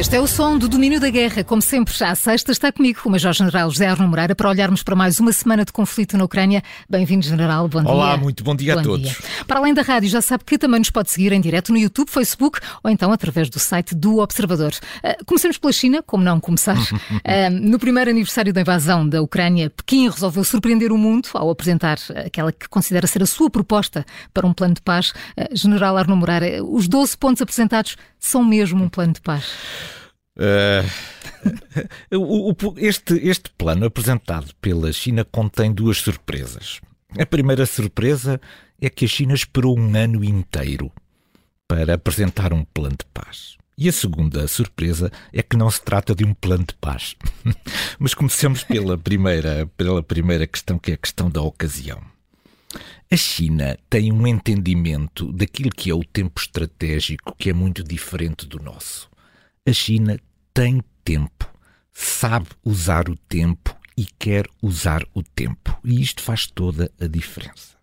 Este 0.00 0.16
é 0.16 0.20
o 0.20 0.26
som 0.26 0.56
do 0.56 0.66
domínio 0.66 0.98
da 0.98 1.10
guerra. 1.10 1.44
Como 1.44 1.60
sempre, 1.60 1.92
já 1.92 2.08
à 2.08 2.14
sexta 2.14 2.52
está 2.52 2.72
comigo 2.72 3.00
o 3.04 3.10
Major-General 3.10 3.68
José 3.68 3.86
Arno 3.86 4.08
Moreira 4.08 4.34
para 4.34 4.48
olharmos 4.48 4.82
para 4.82 4.96
mais 4.96 5.20
uma 5.20 5.30
semana 5.30 5.62
de 5.62 5.72
conflito 5.72 6.16
na 6.16 6.24
Ucrânia. 6.24 6.62
Bem-vindo, 6.88 7.26
General. 7.26 7.68
Bom 7.68 7.80
Olá, 7.80 7.84
dia. 7.84 7.92
Olá, 7.92 8.16
muito 8.16 8.42
bom 8.42 8.56
dia 8.56 8.76
bom 8.76 8.80
a 8.80 8.82
todos. 8.82 9.10
Dia. 9.10 9.44
Para 9.46 9.58
além 9.60 9.74
da 9.74 9.82
rádio, 9.82 10.08
já 10.08 10.22
sabe 10.22 10.42
que 10.44 10.56
também 10.56 10.78
nos 10.78 10.88
pode 10.88 11.10
seguir 11.10 11.32
em 11.32 11.40
direto 11.40 11.70
no 11.70 11.76
YouTube, 11.76 12.08
Facebook 12.08 12.60
ou 12.82 12.90
então 12.90 13.12
através 13.12 13.50
do 13.50 13.58
site 13.58 13.94
do 13.94 14.20
Observador. 14.20 14.72
Uh, 15.04 15.22
comecemos 15.26 15.58
pela 15.58 15.70
China, 15.70 16.02
como 16.02 16.24
não 16.24 16.40
começar. 16.40 16.78
uh, 16.78 17.50
no 17.52 17.78
primeiro 17.78 18.08
aniversário 18.08 18.54
da 18.54 18.62
invasão 18.62 19.06
da 19.06 19.20
Ucrânia, 19.20 19.68
Pequim 19.68 20.08
resolveu 20.08 20.44
surpreender 20.44 20.92
o 20.92 20.96
mundo 20.96 21.28
ao 21.34 21.50
apresentar 21.50 21.98
aquela 22.24 22.50
que 22.50 22.66
considera 22.70 23.06
ser 23.06 23.22
a 23.22 23.26
sua 23.26 23.50
proposta 23.50 24.06
para 24.32 24.46
um 24.46 24.54
plano 24.54 24.72
de 24.72 24.80
paz. 24.80 25.10
Uh, 25.10 25.54
General 25.54 25.94
Arno 25.94 26.16
Moreira, 26.16 26.64
os 26.64 26.88
12 26.88 27.18
pontos 27.18 27.42
apresentados 27.42 27.96
são 28.20 28.44
mesmo 28.44 28.84
um 28.84 28.88
plano 28.88 29.14
de 29.14 29.20
paz? 29.20 29.52
Uh, 32.12 32.54
este, 32.76 33.14
este 33.26 33.50
plano 33.56 33.86
apresentado 33.86 34.54
pela 34.60 34.92
China 34.92 35.24
contém 35.24 35.72
duas 35.72 35.98
surpresas. 35.98 36.80
A 37.18 37.24
primeira 37.24 37.64
surpresa 37.64 38.38
é 38.80 38.90
que 38.90 39.06
a 39.06 39.08
China 39.08 39.34
esperou 39.34 39.78
um 39.78 39.96
ano 39.96 40.22
inteiro 40.22 40.92
para 41.66 41.94
apresentar 41.94 42.52
um 42.52 42.62
plano 42.62 42.96
de 42.98 43.06
paz. 43.06 43.56
E 43.76 43.88
a 43.88 43.92
segunda 43.92 44.46
surpresa 44.46 45.10
é 45.32 45.42
que 45.42 45.56
não 45.56 45.70
se 45.70 45.80
trata 45.80 46.14
de 46.14 46.24
um 46.24 46.34
plano 46.34 46.64
de 46.64 46.74
paz. 46.74 47.16
Mas 47.98 48.12
comecemos 48.12 48.62
pela 48.62 48.98
primeira, 48.98 49.66
pela 49.76 50.02
primeira 50.02 50.46
questão, 50.46 50.78
que 50.78 50.90
é 50.90 50.94
a 50.94 50.98
questão 50.98 51.30
da 51.30 51.40
ocasião. 51.40 52.00
A 53.10 53.16
China 53.16 53.76
tem 53.88 54.12
um 54.12 54.26
entendimento 54.26 55.32
daquilo 55.32 55.70
que 55.70 55.90
é 55.90 55.94
o 55.94 56.04
tempo 56.04 56.40
estratégico 56.40 57.34
que 57.36 57.50
é 57.50 57.52
muito 57.52 57.82
diferente 57.82 58.46
do 58.46 58.62
nosso. 58.62 59.10
A 59.66 59.72
China 59.72 60.18
tem 60.54 60.82
tempo, 61.04 61.52
sabe 61.92 62.46
usar 62.64 63.08
o 63.08 63.16
tempo 63.16 63.76
e 63.96 64.06
quer 64.18 64.46
usar 64.62 65.04
o 65.12 65.22
tempo. 65.22 65.76
E 65.84 66.00
isto 66.00 66.22
faz 66.22 66.46
toda 66.46 66.90
a 67.00 67.06
diferença. 67.06 67.76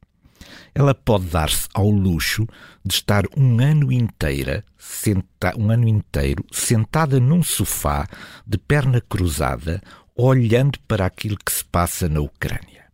Ela 0.73 0.95
pode 0.95 1.25
dar-se 1.25 1.67
ao 1.73 1.89
luxo 1.89 2.47
de 2.85 2.93
estar 2.93 3.25
um 3.35 3.59
ano 3.59 3.91
inteira, 3.91 4.63
senta, 4.77 5.53
um 5.57 5.69
ano 5.69 5.87
inteiro 5.87 6.45
sentada 6.51 7.19
num 7.19 7.43
sofá 7.43 8.07
de 8.45 8.57
perna 8.57 9.01
cruzada, 9.01 9.81
olhando 10.15 10.79
para 10.87 11.05
aquilo 11.05 11.37
que 11.37 11.51
se 11.51 11.65
passa 11.65 12.07
na 12.07 12.21
Ucrânia. 12.21 12.86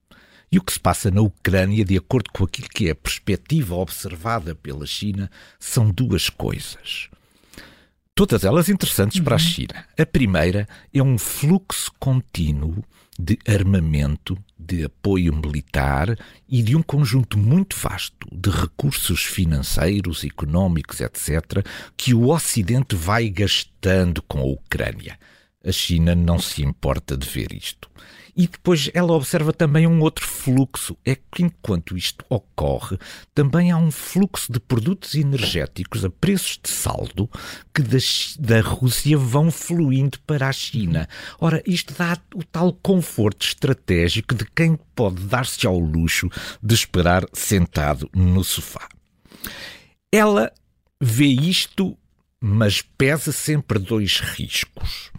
E 0.53 0.59
o 0.59 0.61
que 0.61 0.71
se 0.71 0.79
passa 0.79 1.09
na 1.09 1.19
Ucrânia, 1.19 1.83
de 1.83 1.97
acordo 1.97 2.29
com 2.31 2.43
aquilo 2.43 2.67
que 2.69 2.87
é 2.87 2.91
a 2.91 2.95
perspectiva 2.95 3.73
observada 3.73 4.53
pela 4.53 4.85
China, 4.85 5.27
são 5.59 5.89
duas 5.89 6.29
coisas 6.29 7.09
todas 8.15 8.43
elas 8.43 8.69
interessantes 8.69 9.17
uhum. 9.17 9.23
para 9.23 9.33
a 9.33 9.39
uhum. 9.39 9.43
China. 9.43 9.87
A 9.97 10.05
primeira 10.05 10.69
é 10.93 11.01
um 11.01 11.17
fluxo 11.17 11.91
contínuo 11.99 12.83
de 13.17 13.39
armamento, 13.47 14.37
de 14.55 14.83
apoio 14.83 15.35
militar 15.35 16.15
e 16.47 16.61
de 16.61 16.75
um 16.75 16.83
conjunto 16.83 17.35
muito 17.35 17.75
vasto 17.75 18.27
de 18.31 18.51
recursos 18.51 19.23
financeiros, 19.23 20.23
económicos, 20.23 21.01
etc., 21.01 21.65
que 21.97 22.13
o 22.13 22.29
Ocidente 22.29 22.95
vai 22.95 23.27
gastando 23.29 24.21
com 24.21 24.41
a 24.41 24.45
Ucrânia. 24.45 25.17
A 25.65 25.71
China 25.71 26.13
não 26.13 26.37
se 26.37 26.61
importa 26.61 27.17
de 27.17 27.27
ver 27.27 27.51
isto. 27.51 27.89
E 28.35 28.47
depois 28.47 28.89
ela 28.93 29.13
observa 29.13 29.53
também 29.53 29.85
um 29.85 30.01
outro 30.01 30.25
fluxo. 30.25 30.97
É 31.05 31.15
que 31.15 31.43
enquanto 31.43 31.95
isto 31.95 32.25
ocorre, 32.29 32.97
também 33.33 33.71
há 33.71 33.77
um 33.77 33.91
fluxo 33.91 34.51
de 34.51 34.59
produtos 34.59 35.13
energéticos 35.15 36.03
a 36.03 36.09
preços 36.09 36.59
de 36.61 36.69
saldo 36.69 37.29
que 37.73 37.81
da, 37.81 37.97
da 38.39 38.61
Rússia 38.61 39.17
vão 39.17 39.51
fluindo 39.51 40.19
para 40.25 40.47
a 40.47 40.51
China. 40.51 41.07
Ora, 41.39 41.61
isto 41.65 41.93
dá 41.93 42.17
o 42.33 42.43
tal 42.43 42.73
conforto 42.73 43.45
estratégico 43.45 44.33
de 44.33 44.45
quem 44.45 44.79
pode 44.95 45.23
dar-se 45.25 45.65
ao 45.67 45.77
luxo 45.77 46.29
de 46.61 46.73
esperar 46.73 47.25
sentado 47.33 48.09
no 48.15 48.43
sofá. 48.43 48.87
Ela 50.11 50.51
vê 51.01 51.27
isto, 51.27 51.97
mas 52.41 52.81
pesa 52.81 53.31
sempre 53.31 53.77
dois 53.77 54.19
riscos. 54.19 55.12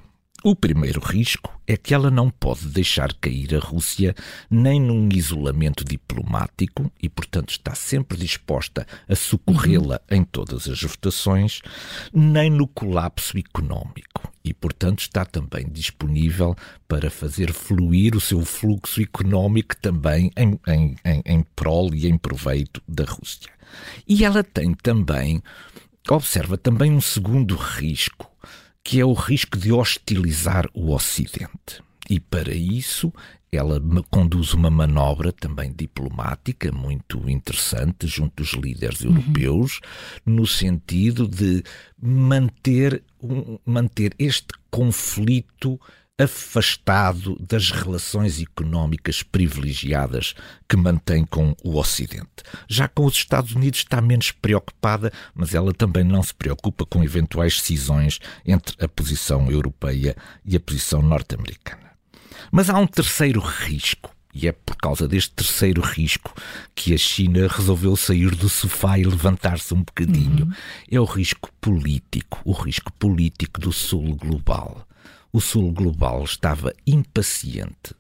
O 0.47 0.55
primeiro 0.55 1.01
risco 1.01 1.59
é 1.67 1.75
que 1.75 1.95
ela 1.95 2.11
não 2.11 2.29
pode 2.29 2.67
deixar 2.67 3.15
cair 3.15 3.55
a 3.55 3.59
Rússia 3.59 4.15
nem 4.51 4.79
num 4.79 5.09
isolamento 5.11 5.83
diplomático 5.83 6.93
e, 7.03 7.09
portanto, 7.09 7.49
está 7.49 7.75
sempre 7.75 8.19
disposta 8.19 8.87
a 9.09 9.17
socorrê-la 9.17 10.03
uhum. 10.11 10.19
em 10.19 10.23
todas 10.23 10.69
as 10.69 10.83
votações, 10.83 11.63
nem 12.13 12.51
no 12.51 12.69
colapso 12.69 13.39
económico 13.39 14.31
e, 14.45 14.53
portanto, 14.53 14.99
está 14.99 15.25
também 15.25 15.67
disponível 15.67 16.55
para 16.87 17.11
fazer 17.11 17.51
fluir 17.51 18.15
o 18.15 18.21
seu 18.21 18.45
fluxo 18.45 19.01
económico 19.01 19.75
também 19.79 20.31
em, 20.37 20.61
em, 20.69 20.95
em, 21.07 21.23
em 21.25 21.43
prol 21.57 21.95
e 21.95 22.07
em 22.07 22.19
proveito 22.19 22.83
da 22.87 23.05
Rússia. 23.05 23.51
E 24.07 24.23
ela 24.23 24.45
tem 24.45 24.75
também, 24.75 25.43
observa 26.11 26.59
também 26.59 26.93
um 26.93 27.01
segundo 27.01 27.57
risco 27.57 28.34
que 28.85 29.01
é 29.01 29.05
o 29.05 29.15
risco 29.15 29.57
de 29.57 29.73
hostilizar 29.73 30.69
o 30.75 30.93
Ocidente. 30.93 31.83
E 32.09 32.21
para 32.21 32.55
isso 32.55 33.13
ela 33.51 33.81
conduz 34.11 34.53
uma 34.53 34.69
manobra 34.69 35.33
também 35.33 35.73
diplomática 35.73 36.71
muito 36.73 37.29
interessante 37.31 38.07
junto 38.07 38.43
dos 38.43 38.53
líderes 38.53 39.01
uhum. 39.01 39.15
europeus, 39.17 39.81
no 40.27 40.47
sentido 40.47 41.29
de 41.29 41.63
manter, 42.01 43.03
manter 43.65 44.13
este 44.19 44.49
conflito 44.71 45.81
afastado 46.17 47.37
das 47.41 47.73
relações 47.73 48.41
económicas 48.41 49.25
privilegiadas 49.25 50.35
que 50.69 50.77
mantém 50.77 51.25
com 51.25 51.57
o 51.65 51.77
Ocidente. 51.77 52.45
Já 52.69 52.87
com 52.87 53.05
os 53.05 53.15
Estados 53.15 53.53
Unidos 53.53 53.81
está 53.81 54.01
menos 54.01 54.31
preocupada, 54.31 55.13
mas 55.35 55.55
ela 55.55 55.73
também 55.73 56.05
não 56.05 56.23
se 56.23 56.33
preocupa 56.33 56.87
com 56.87 57.03
eventuais 57.03 57.61
cisões 57.61 58.21
entre 58.47 58.77
a 58.85 58.87
posição 58.87 59.51
europeia 59.51 60.15
e 60.45 60.55
a 60.55 60.61
posição 60.61 61.03
norte-americana. 61.03 61.91
Mas 62.53 62.71
há 62.71 62.79
um 62.79 62.87
terceiro 62.87 63.41
risco 63.41 64.15
e 64.33 64.47
é 64.47 64.53
por 64.53 64.77
causa 64.77 65.09
deste 65.09 65.33
terceiro 65.33 65.81
risco 65.81 66.35
que 66.75 66.95
a 66.95 66.99
China 66.99 67.49
resolveu 67.49 67.97
sair 67.97 68.35
do 68.35 68.49
sofá 68.49 68.99
e 68.99 69.05
levantar-se 69.05 69.73
um 69.75 69.83
bocadinho. 69.83 70.47
Uhum. 70.47 70.53
É 70.91 71.01
o 71.01 71.05
risco 71.05 71.51
político, 71.61 72.41
o 72.45 72.53
risco 72.53 72.93
político 72.95 73.61
do 73.61 73.73
sul 73.73 74.17
global 74.17 74.87
o 75.35 75.41
Sul 75.41 75.73
global 75.73 76.23
estava 76.23 76.73
impaciente 76.87 77.93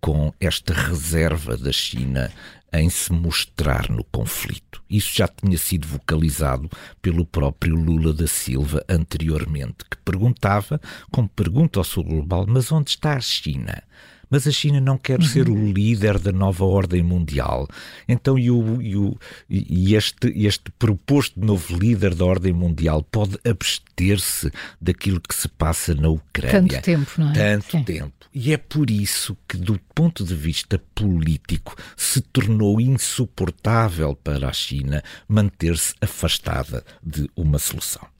com 0.00 0.32
esta 0.38 0.72
reserva 0.72 1.56
da 1.56 1.72
China 1.72 2.32
em 2.72 2.88
se 2.88 3.12
mostrar 3.12 3.90
no 3.90 4.04
conflito. 4.04 4.80
Isso 4.88 5.10
já 5.12 5.26
tinha 5.26 5.58
sido 5.58 5.84
vocalizado 5.88 6.70
pelo 7.02 7.26
próprio 7.26 7.74
Lula 7.74 8.12
da 8.12 8.28
Silva 8.28 8.84
anteriormente, 8.88 9.84
que 9.90 9.96
perguntava, 10.04 10.80
como 11.10 11.28
pergunta 11.28 11.80
ao 11.80 11.84
Sul 11.84 12.04
Global, 12.04 12.46
mas 12.46 12.70
onde 12.70 12.90
está 12.90 13.14
a 13.14 13.20
China? 13.20 13.82
Mas 14.30 14.46
a 14.46 14.50
China 14.50 14.80
não 14.80 14.98
quer 14.98 15.20
uhum. 15.20 15.26
ser 15.26 15.48
o 15.48 15.72
líder 15.72 16.18
da 16.18 16.32
nova 16.32 16.64
ordem 16.64 17.02
mundial. 17.02 17.68
Então, 18.08 18.38
e, 18.38 18.50
o, 18.50 18.80
e, 18.82 18.96
o, 18.96 19.16
e 19.48 19.94
este, 19.94 20.28
este 20.36 20.70
proposto 20.78 21.38
novo 21.38 21.76
líder 21.76 22.14
da 22.14 22.24
ordem 22.24 22.52
mundial 22.52 23.02
pode 23.02 23.38
abster-se 23.44 24.50
daquilo 24.80 25.20
que 25.20 25.34
se 25.34 25.48
passa 25.48 25.94
na 25.94 26.08
Ucrânia. 26.08 26.80
Tanto 26.80 26.84
tempo, 26.84 27.10
não 27.18 27.30
é? 27.30 27.34
Tanto 27.34 27.70
Sim. 27.70 27.84
tempo. 27.84 28.12
E 28.34 28.52
é 28.52 28.56
por 28.56 28.90
isso 28.90 29.36
que, 29.48 29.56
do 29.56 29.80
ponto 29.94 30.24
de 30.24 30.34
vista 30.34 30.80
político, 30.94 31.74
se 31.96 32.20
tornou 32.20 32.80
insuportável 32.80 34.14
para 34.14 34.48
a 34.48 34.52
China 34.52 35.02
manter-se 35.28 35.94
afastada 36.00 36.84
de 37.02 37.30
uma 37.36 37.58
solução. 37.58 38.15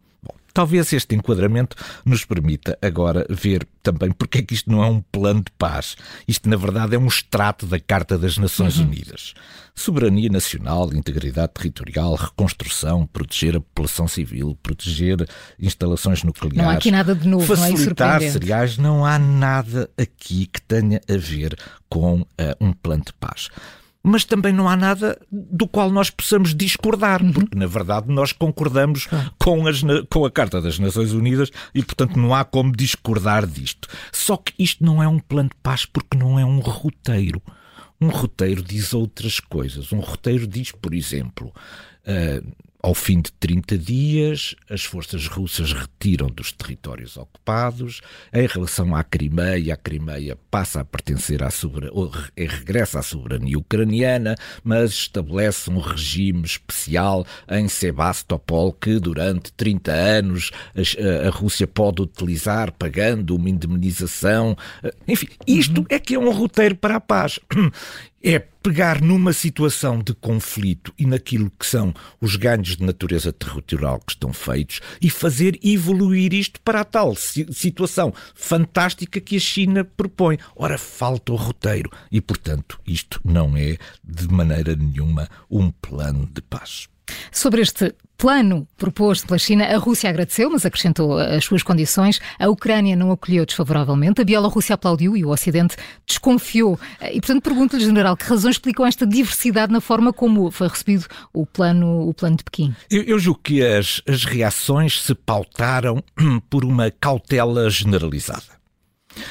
Talvez 0.57 0.91
este 0.95 1.15
enquadramento 1.15 1.77
nos 2.03 2.25
permita 2.25 2.79
agora 2.81 3.27
ver 3.29 3.69
também 3.83 4.11
porque 4.11 4.39
é 4.39 4.43
que 4.43 4.55
isto 4.55 4.71
não 4.73 4.83
é 4.83 4.87
um 4.87 5.03
plano 5.03 5.41
de 5.41 5.51
paz. 5.59 5.97
Isto, 6.27 6.49
na 6.49 6.57
verdade, 6.57 6.95
é 6.95 6.99
um 6.99 7.07
extrato 7.07 7.67
da 7.67 7.79
Carta 7.79 8.17
das 8.17 8.39
Nações 8.39 8.79
uhum. 8.79 8.87
Unidas. 8.87 9.35
Soberania 9.75 10.31
nacional, 10.31 10.91
integridade 10.95 11.53
territorial, 11.53 12.15
reconstrução, 12.15 13.07
proteger 13.07 13.57
a 13.57 13.61
população 13.61 14.09
civil, 14.09 14.57
proteger 14.63 15.29
instalações 15.61 16.23
nucleares. 16.23 16.57
Não 16.57 16.71
há 16.71 16.73
aqui 16.73 16.91
nada 16.91 17.15
de 17.15 17.29
novo, 17.29 17.45
facilitar 17.55 18.19
não 18.19 18.27
é 18.27 18.31
cereais. 18.31 18.79
Não 18.79 19.05
há 19.05 19.19
nada 19.19 19.91
aqui 19.99 20.47
que 20.47 20.63
tenha 20.63 21.03
a 21.07 21.19
ver 21.19 21.55
com 21.87 22.23
uh, 22.23 22.27
um 22.59 22.73
plano 22.73 23.05
de 23.05 23.13
paz 23.13 23.51
mas 24.09 24.25
também 24.25 24.53
não 24.53 24.69
há 24.69 24.77
nada 24.77 25.21
do 25.33 25.67
qual 25.67 25.91
nós 25.91 26.11
possamos 26.11 26.55
discordar, 26.55 27.21
uhum. 27.21 27.33
porque 27.33 27.59
na 27.59 27.67
verdade 27.67 28.07
nós 28.09 28.31
concordamos 28.31 29.09
com, 29.37 29.67
as, 29.67 29.83
com 30.09 30.25
a 30.25 30.31
Carta 30.31 30.63
das 30.63 30.79
Nações 30.79 31.13
Unidas 31.13 31.51
e, 31.75 31.83
portanto, 31.83 32.17
não 32.17 32.33
há 32.33 32.45
como 32.45 32.71
discordar 32.71 33.45
disto. 33.45 33.89
Só 34.13 34.37
que 34.37 34.53
isto 34.57 34.85
não 34.85 35.03
é 35.03 35.09
um 35.09 35.19
plano 35.19 35.49
de 35.49 35.57
paz 35.61 35.85
porque 35.85 36.17
não 36.17 36.39
é 36.39 36.45
um 36.45 36.61
roteiro. 36.61 37.43
Um 38.01 38.09
roteiro 38.09 38.63
diz 38.63 38.95
outras 38.95 39.41
coisas. 39.41 39.93
Um 39.93 39.99
roteiro 39.99 40.47
diz, 40.47 40.71
por 40.71 40.95
exemplo, 40.95 41.53
uh, 42.07 42.67
ao 42.87 42.95
fim 42.95 43.21
de 43.21 43.33
30 43.33 43.77
dias, 43.79 44.55
as 44.71 44.85
forças 44.85 45.27
russas 45.27 45.73
retiram 45.73 46.29
dos 46.29 46.53
territórios 46.53 47.17
ocupados. 47.17 48.01
Em 48.33 48.47
relação 48.47 48.95
à 48.95 49.03
Crimeia, 49.03 49.75
a 49.75 49.77
Crimeia 49.77 50.39
passa 50.49 50.83
a 50.83 50.85
pertencer 50.85 51.43
à 51.43 51.51
soberania, 51.51 51.93
ou 51.93 52.09
regressa 52.37 53.01
à 53.01 53.03
soberania 53.03 53.59
ucraniana, 53.59 54.37
mas 54.63 54.93
estabelece 54.93 55.69
um 55.69 55.81
regime 55.81 56.45
especial 56.45 57.27
em 57.51 57.67
Sebastopol 57.67 58.73
que 58.73 59.01
durante 59.01 59.53
30 59.55 59.93
anos 59.93 60.53
a, 60.73 61.27
a 61.27 61.31
Rússia 61.31 61.67
pode 61.67 62.03
utilizar, 62.03 62.71
pagando 62.71 63.35
uma 63.35 63.51
indemnização. 63.51 64.57
Enfim, 65.09 65.27
isto 65.45 65.81
uhum. 65.81 65.87
é 65.89 65.99
que 65.99 66.15
é 66.15 66.19
um 66.21 66.31
roteiro 66.31 66.77
para 66.77 66.95
a 66.95 67.01
paz 67.01 67.41
é 68.29 68.41
pegar 68.41 69.01
numa 69.01 69.33
situação 69.33 70.01
de 70.01 70.13
conflito 70.13 70.93
e 70.99 71.07
naquilo 71.07 71.49
que 71.57 71.65
são 71.65 71.95
os 72.21 72.35
ganhos 72.35 72.77
de 72.77 72.83
natureza 72.83 73.33
territorial 73.33 74.01
que 74.01 74.15
estão 74.15 74.33
feitos 74.33 74.81
e 75.01 75.09
fazer 75.09 75.57
evoluir 75.63 76.35
isto 76.35 76.61
para 76.61 76.81
a 76.81 76.85
tal 76.85 77.15
situação 77.15 78.13
fantástica 78.35 79.21
que 79.21 79.37
a 79.37 79.41
China 79.41 79.85
propõe. 79.85 80.39
Ora, 80.57 80.77
falta 80.77 81.33
o 81.33 81.37
roteiro 81.37 81.89
e, 82.11 82.21
portanto, 82.21 82.81
isto 82.85 83.21
não 83.25 83.57
é 83.57 83.77
de 84.03 84.27
maneira 84.27 84.75
nenhuma 84.75 85.29
um 85.49 85.71
plano 85.71 86.27
de 86.27 86.43
paz. 86.43 86.89
Sobre 87.31 87.63
este 87.63 87.95
plano 88.17 88.67
proposto 88.77 89.27
pela 89.27 89.39
China, 89.39 89.65
a 89.65 89.77
Rússia 89.77 90.09
agradeceu, 90.09 90.51
mas 90.51 90.65
acrescentou 90.65 91.19
as 91.19 91.45
suas 91.45 91.63
condições. 91.63 92.21
A 92.39 92.49
Ucrânia 92.49 92.97
não 92.97 93.11
acolheu 93.11 93.45
desfavoravelmente, 93.45 94.21
a 94.21 94.25
Bielorrússia 94.25 94.75
aplaudiu 94.75 95.17
e 95.17 95.25
o 95.25 95.29
Ocidente 95.29 95.77
desconfiou. 96.07 96.79
E, 97.01 97.21
portanto, 97.21 97.43
pergunto-lhe, 97.43 97.85
General, 97.85 98.17
que 98.17 98.25
razões 98.25 98.57
explicam 98.57 98.87
esta 98.87 99.07
diversidade 99.07 99.73
na 99.73 99.81
forma 99.81 100.13
como 100.13 100.51
foi 100.51 100.69
recebido 100.69 101.07
o 101.33 101.45
plano, 101.45 102.09
o 102.09 102.15
plano 102.15 102.37
de 102.37 102.45
Pequim? 102.45 102.75
Eu, 102.91 103.03
eu 103.03 103.19
julgo 103.19 103.41
que 103.43 103.63
as, 103.63 104.01
as 104.09 104.25
reações 104.25 105.03
se 105.03 105.15
pautaram 105.15 106.03
por 106.49 106.65
uma 106.65 106.91
cautela 106.91 107.69
generalizada. 107.69 108.56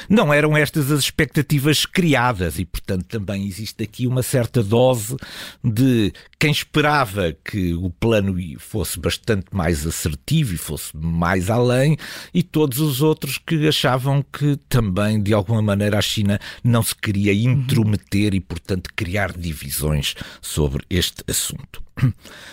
Não 0.08 0.32
eram 0.32 0.56
estas 0.56 0.90
as 0.90 1.00
expectativas 1.00 1.86
criadas 1.86 2.58
e, 2.58 2.64
portanto, 2.64 3.04
também 3.06 3.46
existe 3.46 3.82
aqui 3.82 4.06
uma 4.06 4.22
certa 4.22 4.62
dose 4.62 5.16
de 5.62 6.12
quem 6.38 6.50
esperava 6.50 7.36
que 7.44 7.74
o 7.74 7.90
plano 7.90 8.36
fosse 8.58 8.98
bastante 8.98 9.46
mais 9.52 9.86
assertivo 9.86 10.54
e 10.54 10.58
fosse 10.58 10.96
mais 10.96 11.50
além, 11.50 11.96
e 12.32 12.42
todos 12.42 12.78
os 12.78 13.00
outros 13.00 13.38
que 13.38 13.66
achavam 13.66 14.22
que 14.22 14.56
também, 14.68 15.22
de 15.22 15.32
alguma 15.32 15.62
maneira, 15.62 15.98
a 15.98 16.02
China 16.02 16.38
não 16.62 16.82
se 16.82 16.94
queria 16.94 17.32
intrometer 17.32 18.34
e, 18.34 18.40
portanto, 18.40 18.90
criar 18.94 19.32
divisões 19.32 20.14
sobre 20.40 20.84
este 20.90 21.22
assunto. 21.28 21.86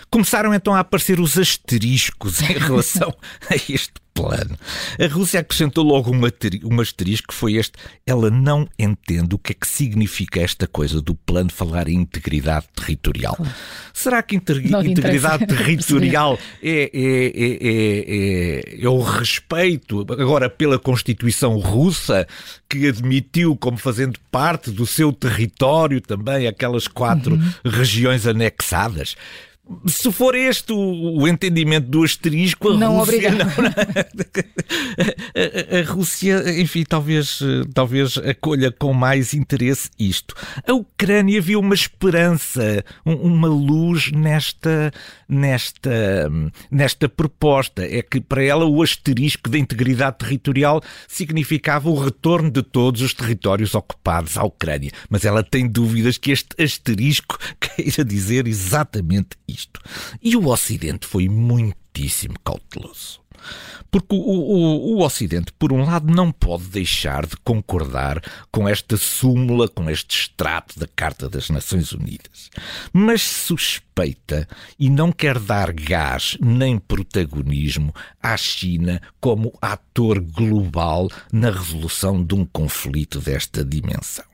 Começaram 0.10 0.54
então 0.54 0.74
a 0.74 0.80
aparecer 0.80 1.20
os 1.20 1.38
asteriscos 1.38 2.42
em 2.42 2.54
relação 2.58 3.14
a 3.50 3.56
este 3.56 3.94
plano. 4.14 4.58
A 5.00 5.08
Rússia 5.08 5.40
acrescentou 5.40 5.84
logo 5.84 6.12
um 6.12 6.80
asterisco 6.80 7.28
que 7.30 7.34
foi 7.34 7.56
este. 7.56 7.74
Ela 8.06 8.30
não 8.30 8.68
entende 8.78 9.36
o 9.36 9.38
que 9.38 9.52
é 9.52 9.56
que 9.56 9.68
significa 9.68 10.40
esta 10.40 10.68
coisa 10.68 11.02
do 11.02 11.16
plano 11.16 11.52
falar 11.52 11.88
em 11.88 11.96
integridade 11.96 12.68
territorial. 12.76 13.38
Será 13.94 14.22
que 14.22 14.36
integridade 14.36 15.46
territorial 15.48 16.38
é, 16.62 16.92
é, 16.94 18.76
é, 18.76 18.84
é, 18.84 18.90
o 18.90 19.02
respeito 19.02 20.02
agora 20.02 20.50
pela 20.50 20.78
Constituição 20.78 21.58
russa 21.58 22.28
que 22.70 22.88
admitiu 22.88 23.56
como 23.56 23.78
fazendo 23.78 24.20
parte 24.32 24.72
do 24.72 24.86
seu 24.86 25.12
território 25.12 26.00
também 26.02 26.48
aquelas 26.48 26.88
quatro 26.88 27.36
uhum. 27.36 27.52
regiões 27.66 28.28
anexadas? 28.28 29.16
Se 29.88 30.12
for 30.12 30.36
este 30.36 30.74
o, 30.74 31.22
o, 31.22 31.28
entendimento 31.28 31.88
do 31.88 32.04
asterisco, 32.04 32.70
a 32.70 32.78
não 32.78 33.00
Rússia. 33.00 33.32
Não, 33.32 33.48
a, 33.48 33.50
a, 35.78 35.80
a, 35.80 35.84
Rússia, 35.86 36.44
enfim, 36.60 36.84
talvez, 36.84 37.40
talvez 37.74 38.18
acolha 38.18 38.70
com 38.72 38.94
mais 38.94 39.34
interesse 39.34 39.90
isto. 39.98 40.36
A 40.68 40.74
Ucrânia 40.74 41.42
viu 41.42 41.62
uma 41.62 41.74
esperança, 41.74 42.84
um, 43.06 43.14
uma 43.14 43.48
luz 43.48 44.12
nesta, 44.12 44.92
nesta, 45.30 46.30
nesta 46.70 47.08
proposta. 47.08 47.86
É 47.86 48.02
que 48.02 48.20
para 48.20 48.44
ela 48.44 48.66
o 48.66 48.82
asterisco 48.82 49.50
da 49.50 49.58
integridade 49.58 50.18
territorial 50.18 50.82
significava 51.08 51.90
o 51.90 51.98
retorno 51.98 52.52
de 52.52 52.62
todos 52.62 53.02
os 53.02 53.14
territórios 53.14 53.76
ocupados 53.76 54.38
à 54.38 54.44
Ucrânia. 54.44 54.92
Mas 55.10 55.24
ela 55.24 55.42
tem 55.42 55.66
dúvidas 55.68 56.18
que 56.18 56.32
este 56.32 56.62
asterisco 56.62 57.38
queira 57.60 58.04
dizer 58.04 58.46
exatamente 58.46 59.38
isto. 59.54 59.80
E 60.22 60.36
o 60.36 60.48
Ocidente 60.48 61.06
foi 61.06 61.30
muitíssimo 61.30 62.36
cauteloso. 62.44 63.24
Porque 63.92 64.16
o, 64.16 64.18
o, 64.18 64.96
o, 64.96 65.06
Ocidente, 65.06 65.54
por 65.54 65.72
um 65.72 65.84
lado, 65.86 66.12
não 66.12 66.32
pode 66.32 66.64
deixar 66.64 67.26
de 67.28 67.36
concordar 67.38 68.22
com 68.52 68.68
esta 68.68 68.98
súmula, 68.98 69.68
com 69.68 69.90
este 69.90 70.22
extrato 70.22 70.80
da 70.80 70.88
Carta 70.88 71.30
das 71.30 71.50
Nações 71.50 71.92
Unidas, 71.92 72.50
mas 72.92 73.22
suspeita 73.22 74.48
e 74.80 74.90
não 74.90 75.12
quer 75.12 75.38
dar 75.38 75.72
gás 75.72 76.38
nem 76.42 76.80
protagonismo 76.80 77.94
à 78.22 78.36
China 78.36 79.02
como 79.22 79.56
ator 79.62 80.20
global 80.20 81.08
na 81.32 81.52
resolução 81.52 82.24
de 82.24 82.34
um 82.34 82.46
conflito 82.46 83.20
desta 83.20 83.64
dimensão. 83.64 84.33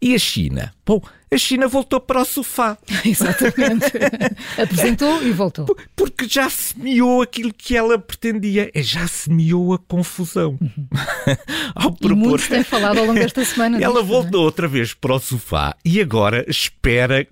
E 0.00 0.14
a 0.14 0.18
China? 0.18 0.72
Bom, 0.86 1.02
a 1.30 1.36
China 1.36 1.68
voltou 1.68 2.00
para 2.00 2.22
o 2.22 2.24
sofá. 2.24 2.78
Exatamente. 3.04 3.92
Apresentou 4.60 5.22
e 5.22 5.30
voltou. 5.30 5.66
Porque 5.94 6.28
já 6.28 6.48
semeou 6.48 7.22
aquilo 7.22 7.52
que 7.52 7.76
ela 7.76 7.98
pretendia. 7.98 8.70
É 8.72 8.82
já 8.82 9.06
semeou 9.06 9.74
a 9.74 9.78
confusão. 9.78 10.56
Uhum. 10.60 10.88
ao 11.74 11.92
propor... 11.92 12.12
E 12.12 12.14
muitos 12.14 12.48
têm 12.48 12.64
falado 12.64 12.98
ao 12.98 13.06
longo 13.06 13.18
desta 13.18 13.44
semana. 13.44 13.78
ela 13.78 14.00
disto, 14.00 14.04
é? 14.04 14.16
voltou 14.22 14.42
é? 14.42 14.44
outra 14.44 14.68
vez 14.68 14.94
para 14.94 15.14
o 15.14 15.18
sofá 15.18 15.76
e 15.84 16.00
agora 16.00 16.44
espera 16.48 17.26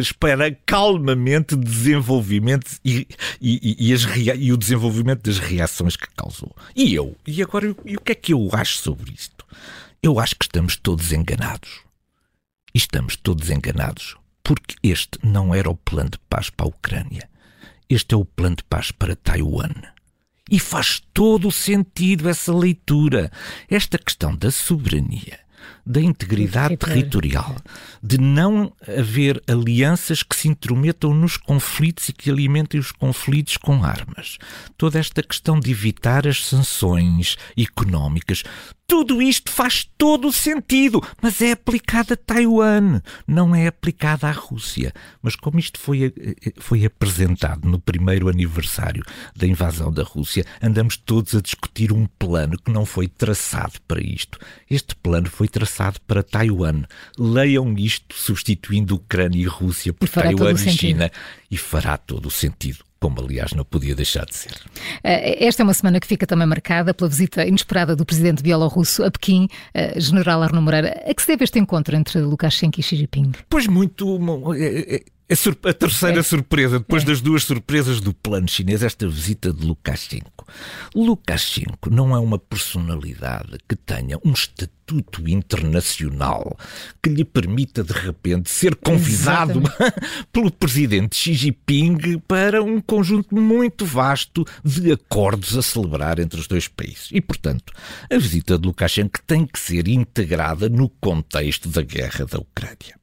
espera 0.00 0.56
calmamente 0.64 1.56
desenvolvimento 1.56 2.78
e, 2.84 3.06
e, 3.40 3.88
e, 3.88 3.92
as, 3.92 4.02
e, 4.36 4.52
o 4.52 4.56
desenvolvimento 4.56 5.22
das 5.22 5.38
reações 5.38 5.96
que 5.96 6.06
causou. 6.16 6.54
E 6.74 6.94
eu? 6.94 7.16
E 7.26 7.42
agora, 7.42 7.74
e 7.84 7.96
o 7.96 8.00
que 8.00 8.12
é 8.12 8.14
que 8.14 8.32
eu 8.32 8.48
acho 8.52 8.78
sobre 8.78 9.12
isto? 9.12 9.44
Eu 10.02 10.18
acho 10.18 10.34
que 10.36 10.46
estamos 10.46 10.76
todos 10.76 11.12
enganados. 11.12 11.80
E 12.74 12.78
estamos 12.78 13.16
todos 13.16 13.50
enganados, 13.50 14.16
porque 14.42 14.76
este 14.82 15.18
não 15.22 15.54
era 15.54 15.68
o 15.68 15.76
plano 15.76 16.10
de 16.10 16.18
paz 16.20 16.48
para 16.48 16.64
a 16.64 16.68
Ucrânia. 16.70 17.28
Este 17.86 18.14
é 18.14 18.16
o 18.16 18.24
plano 18.24 18.56
de 18.56 18.64
paz 18.64 18.90
para 18.90 19.14
Taiwan. 19.14 19.74
E 20.50 20.58
faz 20.58 21.02
todo 21.12 21.48
o 21.48 21.52
sentido 21.52 22.30
essa 22.30 22.54
leitura. 22.54 23.30
Esta 23.68 23.98
questão 23.98 24.34
da 24.34 24.50
soberania 24.50 25.38
da 25.84 26.00
integridade 26.00 26.76
territorial, 26.76 27.56
de 28.02 28.18
não 28.18 28.72
haver 28.86 29.42
alianças 29.46 30.22
que 30.22 30.36
se 30.36 30.48
intrometam 30.48 31.12
nos 31.14 31.36
conflitos 31.36 32.08
e 32.08 32.12
que 32.12 32.30
alimentem 32.30 32.78
os 32.78 32.92
conflitos 32.92 33.56
com 33.56 33.84
armas. 33.84 34.38
Toda 34.76 34.98
esta 34.98 35.22
questão 35.22 35.58
de 35.58 35.70
evitar 35.70 36.26
as 36.26 36.44
sanções 36.46 37.36
económicas, 37.56 38.42
tudo 38.90 39.22
isto 39.22 39.52
faz 39.52 39.88
todo 39.96 40.26
o 40.26 40.32
sentido, 40.32 41.00
mas 41.22 41.40
é 41.40 41.52
aplicado 41.52 42.14
a 42.14 42.16
Taiwan, 42.16 43.00
não 43.24 43.54
é 43.54 43.68
aplicado 43.68 44.26
à 44.26 44.32
Rússia. 44.32 44.92
Mas 45.22 45.36
como 45.36 45.60
isto 45.60 45.78
foi, 45.78 46.06
eh, 46.06 46.12
eh, 46.44 46.52
foi 46.58 46.84
apresentado 46.84 47.68
no 47.68 47.78
primeiro 47.78 48.28
aniversário 48.28 49.04
da 49.36 49.46
invasão 49.46 49.92
da 49.92 50.02
Rússia, 50.02 50.44
andamos 50.60 50.96
todos 50.96 51.36
a 51.36 51.40
discutir 51.40 51.92
um 51.92 52.04
plano 52.18 52.58
que 52.58 52.72
não 52.72 52.84
foi 52.84 53.06
traçado 53.06 53.74
para 53.86 54.02
isto. 54.02 54.40
Este 54.68 54.96
plano 54.96 55.30
foi 55.30 55.46
traçado 55.50 56.00
para 56.06 56.22
Taiwan. 56.22 56.82
Leiam 57.18 57.74
isto 57.76 58.14
substituindo 58.14 58.94
Ucrânia 58.94 59.42
e 59.42 59.46
Rússia 59.46 59.92
por 59.92 60.08
Taiwan 60.08 60.52
e 60.52 60.70
China 60.70 61.10
e 61.50 61.56
fará 61.56 61.96
todo 61.96 62.26
o 62.26 62.30
sentido 62.30 62.84
como 63.00 63.18
aliás 63.18 63.52
não 63.54 63.64
podia 63.64 63.94
deixar 63.94 64.26
de 64.26 64.36
ser. 64.36 64.52
Eh, 65.02 65.46
esta 65.46 65.62
é 65.62 65.64
uma 65.64 65.72
semana 65.72 65.98
que 65.98 66.06
fica 66.06 66.26
também 66.26 66.46
marcada 66.46 66.92
pela 66.92 67.08
visita 67.08 67.46
inesperada 67.46 67.96
do 67.96 68.04
presidente 68.04 68.42
bielorrusso 68.42 69.02
a 69.02 69.10
Pequim, 69.10 69.48
eh, 69.72 69.98
general 69.98 70.42
Arno 70.42 70.60
Moreira. 70.60 71.02
A 71.06 71.14
que 71.14 71.22
se 71.22 71.28
deve 71.28 71.44
este 71.44 71.58
encontro 71.58 71.96
entre 71.96 72.20
Lukashenko 72.20 72.78
e 72.78 72.82
Xi 72.82 72.96
Jinping? 72.96 73.32
Pois 73.48 73.66
muito. 73.66 74.20
Eh, 75.30 75.68
a, 75.68 75.72
terceira 75.72 76.18
é. 76.18 76.22
surpresa, 76.24 76.80
depois 76.80 77.04
é. 77.04 77.06
das 77.06 77.20
duas 77.20 77.44
surpresas 77.44 78.00
do 78.00 78.12
plano 78.12 78.48
chinês, 78.48 78.82
esta 78.82 79.08
visita 79.08 79.52
de 79.52 79.64
Lukashenko. 79.64 80.44
Lukashenko 80.92 81.88
não 81.88 82.16
é 82.16 82.18
uma 82.18 82.36
personalidade 82.36 83.58
que 83.68 83.76
tenha 83.76 84.18
um 84.24 84.32
estatuto 84.32 85.28
internacional 85.28 86.58
que 87.00 87.10
lhe 87.10 87.24
permita 87.24 87.84
de 87.84 87.92
repente 87.92 88.50
ser 88.50 88.74
convidado 88.74 89.62
pelo 90.32 90.50
presidente 90.50 91.16
Xi 91.16 91.34
Jinping 91.34 92.18
para 92.26 92.60
um 92.60 92.80
conjunto 92.80 93.32
muito 93.36 93.86
vasto 93.86 94.44
de 94.64 94.90
acordos 94.90 95.56
a 95.56 95.62
celebrar 95.62 96.18
entre 96.18 96.40
os 96.40 96.48
dois 96.48 96.66
países. 96.66 97.08
E, 97.12 97.20
portanto, 97.20 97.72
a 98.10 98.18
visita 98.18 98.58
de 98.58 98.66
Lukashenko 98.66 99.20
tem 99.24 99.46
que 99.46 99.60
ser 99.60 99.86
integrada 99.86 100.68
no 100.68 100.88
contexto 100.88 101.68
da 101.68 101.82
guerra 101.82 102.26
da 102.26 102.38
Ucrânia. 102.38 102.99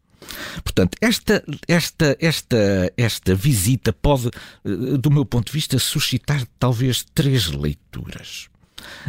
Portanto, 0.63 0.97
esta, 1.01 1.43
esta, 1.67 2.17
esta, 2.19 2.93
esta 2.97 3.35
visita 3.35 3.93
pode, 3.93 4.27
eh, 4.27 4.97
do 4.97 5.11
meu 5.11 5.25
ponto 5.25 5.47
de 5.47 5.53
vista, 5.53 5.79
suscitar 5.79 6.43
talvez 6.59 7.05
três 7.13 7.47
leituras. 7.47 8.49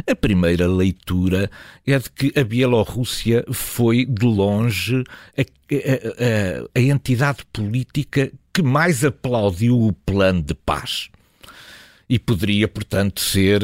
A 0.09 0.15
primeira 0.15 0.67
leitura 0.67 1.49
é 1.85 1.97
de 1.97 2.09
que 2.09 2.39
a 2.39 2.43
Bielorrússia 2.43 3.45
foi, 3.51 4.05
de 4.05 4.25
longe, 4.25 5.03
a, 5.37 5.41
a, 5.41 5.43
a, 5.43 6.79
a 6.79 6.81
entidade 6.81 7.45
política 7.53 8.31
que 8.53 8.61
mais 8.61 9.05
aplaudiu 9.05 9.79
o 9.79 9.93
plano 9.93 10.41
de 10.41 10.53
paz 10.53 11.09
e 12.09 12.17
poderia, 12.17 12.67
portanto, 12.67 13.21
ser, 13.21 13.61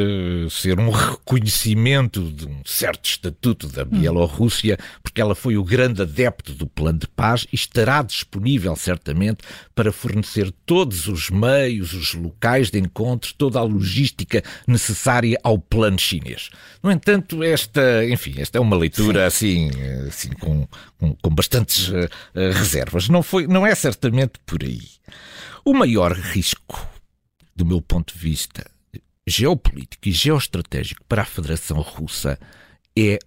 ser 0.52 0.80
um 0.80 0.92
reconhecimento 0.92 2.22
de 2.32 2.46
um 2.46 2.62
certo 2.64 3.06
estatuto 3.06 3.68
da 3.68 3.84
Bielorrússia, 3.84 4.78
porque 5.02 5.20
ela 5.20 5.34
foi 5.34 5.58
o 5.58 5.64
grande 5.64 6.04
adepto 6.04 6.54
do 6.54 6.68
plano 6.68 7.00
de 7.00 7.08
paz 7.08 7.48
e 7.52 7.56
estará 7.56 8.04
disponível, 8.04 8.76
certamente, 8.76 9.40
para 9.74 9.92
fornecer 9.92 10.54
todos 10.64 11.08
os 11.08 11.32
meios, 11.32 11.94
os 11.94 12.14
locais 12.14 12.70
de 12.70 12.78
encontro, 12.78 13.34
toda 13.36 13.58
a 13.58 13.64
logística 13.64 14.44
necessária 14.68 15.40
ao 15.44 15.58
plano 15.58 15.98
chinês. 15.98 16.52
No 16.84 16.92
entanto, 16.92 17.42
esta, 17.42 18.06
enfim, 18.06 18.36
esta 18.38 18.60
é 18.60 18.62
uma 18.62 18.78
leitura 18.78 19.26
assim, 19.26 19.72
assim 20.08 20.30
com, 20.30 20.68
com, 21.00 21.16
com 21.16 21.30
bastantes 21.32 21.88
uh, 21.88 21.94
uh, 21.96 22.52
reservas. 22.54 23.10
Não, 23.10 23.24
foi, 23.24 23.48
não 23.48 23.66
é 23.66 23.74
certamente 23.74 24.34
por 24.46 24.62
aí. 24.62 24.82
O 25.64 25.74
maior 25.74 26.12
risco 26.14 26.95
do 27.56 27.66
meu 27.66 27.82
ponto 27.82 28.14
de 28.14 28.20
vista 28.20 28.70
geopolítico 29.26 30.08
e 30.08 30.12
geoestratégico 30.12 31.04
para 31.06 31.24
a 31.24 31.26
Federação 31.26 31.82
Russa 31.82 32.38
é 32.98 33.18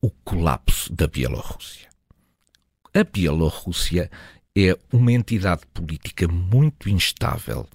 o 0.00 0.10
colapso 0.10 0.92
da 0.92 1.06
Bielorrússia. 1.06 1.88
A 2.94 3.02
Bielorrússia 3.02 4.10
é 4.56 4.78
uma 4.92 5.12
entidade 5.12 5.62
política 5.74 6.28
muito 6.28 6.88
instável, 6.88 7.68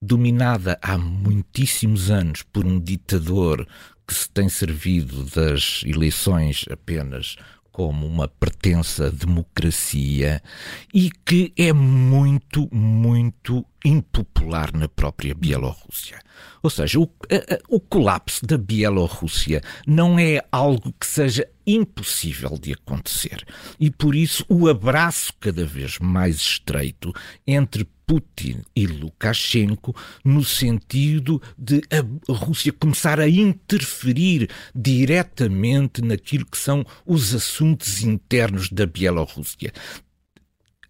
dominada 0.00 0.78
há 0.82 0.96
muitíssimos 0.96 2.10
anos 2.10 2.42
por 2.42 2.64
um 2.64 2.80
ditador 2.80 3.66
que 4.06 4.14
se 4.14 4.28
tem 4.28 4.48
servido 4.48 5.24
das 5.24 5.82
eleições 5.84 6.64
apenas 6.70 7.36
como 7.74 8.06
uma 8.06 8.28
pertença 8.28 9.10
democracia 9.10 10.40
e 10.94 11.10
que 11.10 11.52
é 11.56 11.72
muito, 11.72 12.72
muito 12.72 13.66
impopular 13.84 14.72
na 14.72 14.88
própria 14.88 15.34
Bielorrússia. 15.34 16.20
Ou 16.62 16.70
seja, 16.70 17.00
o, 17.00 17.10
o 17.68 17.80
colapso 17.80 18.46
da 18.46 18.56
Bielorrússia 18.56 19.60
não 19.84 20.20
é 20.20 20.40
algo 20.52 20.94
que 21.00 21.06
seja 21.06 21.48
impossível 21.66 22.56
de 22.56 22.74
acontecer. 22.74 23.44
E 23.80 23.90
por 23.90 24.14
isso 24.14 24.46
o 24.48 24.68
abraço 24.68 25.32
cada 25.40 25.66
vez 25.66 25.98
mais 25.98 26.36
estreito 26.36 27.12
entre 27.44 27.84
Putin 28.06 28.62
e 28.74 28.86
Lukashenko 28.86 29.94
no 30.24 30.44
sentido 30.44 31.40
de 31.56 31.82
a 31.90 32.32
Rússia 32.32 32.72
começar 32.72 33.20
a 33.20 33.28
interferir 33.28 34.48
diretamente 34.74 36.02
naquilo 36.02 36.46
que 36.46 36.58
são 36.58 36.84
os 37.06 37.34
assuntos 37.34 38.02
internos 38.02 38.68
da 38.70 38.86
Bielorrússia 38.86 39.72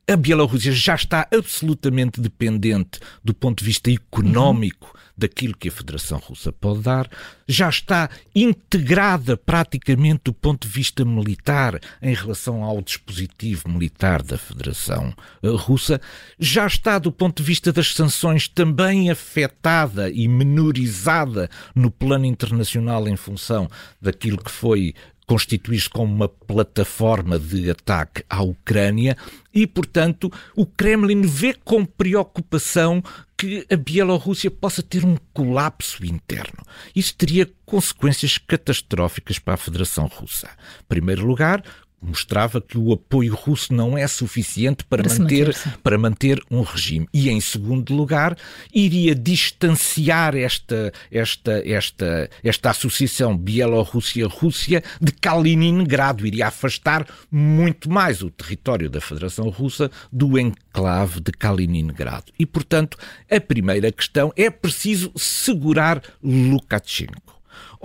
a 0.07 0.17
Bielorrússia 0.17 0.73
já 0.73 0.95
está 0.95 1.27
absolutamente 1.33 2.21
dependente 2.21 3.01
do 3.23 3.33
ponto 3.33 3.61
de 3.61 3.65
vista 3.65 3.91
económico 3.91 4.91
uhum. 4.95 5.01
daquilo 5.17 5.57
que 5.57 5.69
a 5.69 5.73
Federação 5.73 6.19
Russa 6.19 6.53
pode 6.53 6.81
dar, 6.81 7.09
já 7.49 7.69
está 7.71 8.11
integrada 8.35 9.37
praticamente 9.37 10.25
do 10.25 10.35
ponto 10.35 10.67
de 10.67 10.73
vista 10.73 11.05
militar 11.05 11.81
em 12.03 12.15
relação 12.15 12.63
ao 12.63 12.83
dispositivo 12.83 13.69
militar 13.69 14.23
da 14.23 14.37
Federação 14.37 15.15
eh, 15.43 15.49
Russa, 15.49 16.01
já 16.39 16.67
está 16.67 16.99
do 16.99 17.11
ponto 17.11 17.43
de 17.43 17.47
vista 17.47 17.73
das 17.73 17.95
sanções 17.95 18.47
também 18.47 19.11
afetada 19.11 20.11
e 20.11 20.29
menorizada 20.29 21.49
no 21.75 21.91
plano 21.91 22.27
internacional 22.27 23.09
em 23.09 23.17
função 23.17 23.71
daquilo 24.01 24.37
que 24.37 24.51
foi 24.51 24.95
constituir-se 25.27 25.89
como 25.89 26.13
uma 26.13 26.29
plataforma 26.29 27.39
de 27.39 27.71
ataque 27.71 28.25
à 28.29 28.43
Ucrânia 28.43 29.17
e, 29.53 29.67
portanto, 29.67 30.31
o 30.55 30.67
Kremlin 30.67 31.23
vê 31.23 31.55
com 31.55 31.85
preocupação 31.85 33.03
que 33.37 33.67
a 33.71 33.77
Bielorrússia 33.77 34.51
possa 34.51 34.83
ter 34.83 35.05
um 35.05 35.17
colapso 35.33 36.05
interno. 36.05 36.63
Isso 36.95 37.15
teria 37.15 37.51
consequências 37.65 38.39
catastróficas 38.39 39.39
para 39.39 39.55
a 39.55 39.59
Federação 39.59 40.07
Russa. 40.07 40.49
Em 40.83 40.87
primeiro 40.89 41.27
lugar, 41.27 41.63
mostrava 42.05 42.61
que 42.61 42.79
o 42.79 42.93
apoio 42.93 43.35
russo 43.35 43.73
não 43.73 43.97
é 43.97 44.07
suficiente 44.07 44.85
para, 44.85 45.03
para 45.03 45.19
manter, 45.19 45.57
para 45.83 45.99
manter 45.99 46.43
um 46.51 46.63
regime. 46.63 47.09
E, 47.13 47.31
em 47.31 47.41
segundo 47.41 47.95
lugar, 47.95 48.37
iria 48.73 49.15
distanciar 49.15 50.37
esta, 50.37 50.93
esta, 51.11 51.63
esta, 51.69 52.31
esta 52.43 52.71
associação 52.71 53.37
Bielorrússia-Rússia 53.37 54.83
de 55.01 55.13
Kaliningrado, 55.13 56.27
iria 56.27 56.49
afastar 56.49 57.07
muito 57.31 57.91
mais 57.91 58.23
o 58.23 58.31
território 58.31 58.91
da 58.91 59.01
Federação 59.01 59.49
Russa 59.49 59.91
do 60.13 60.39
enclave 60.39 61.21
de 61.21 61.33
Kaliningrado. 61.33 62.33
E, 62.39 62.47
portanto, 62.47 62.97
a 63.31 63.41
primeira 63.41 63.91
questão 63.91 64.33
é 64.37 64.51
preciso 64.51 65.13
segurar 65.17 66.03
Lukashenko. 66.23 67.34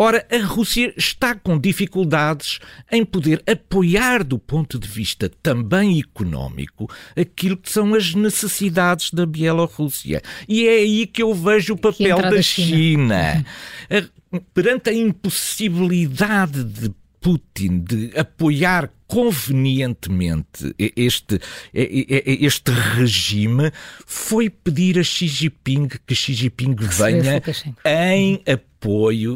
Ora, 0.02 0.26
a 0.32 0.38
Rússia 0.46 0.94
está 0.96 1.36
com 1.36 1.60
dificuldades 1.60 2.60
em 2.90 3.04
poder 3.04 3.44
apoiar, 3.46 4.24
do 4.24 4.40
ponto 4.40 4.80
de 4.80 4.88
vista 4.88 5.30
também 5.44 6.00
económico, 6.00 6.90
aquilo 7.18 7.58
que 7.58 7.70
são 7.70 7.94
as 7.94 8.16
necessidades 8.16 9.12
da 9.12 9.26
Bielorrússia. 9.26 10.22
E 10.48 10.66
é 10.66 10.76
aí 10.76 11.06
que 11.06 11.22
eu 11.22 11.34
vejo 11.34 11.74
o 11.74 11.78
papel 11.78 12.16
da 12.16 12.42
China. 12.42 13.44
China. 13.90 14.10
Perante 14.54 14.90
a 14.90 14.94
impossibilidade 14.94 16.64
de 16.64 16.94
Putin 17.20 17.80
de 17.80 18.18
apoiar 18.18 18.90
convenientemente 19.06 20.74
este, 20.78 21.42
este 21.74 22.72
regime 22.72 23.72
foi 24.06 24.50
pedir 24.50 24.98
a 24.98 25.04
Xi 25.04 25.28
Jinping 25.28 25.90
que 26.08 26.16
Xi 26.16 26.34
Jinping 26.34 26.76
venha 26.76 27.42
em 27.84 28.42
apoio 28.46 28.69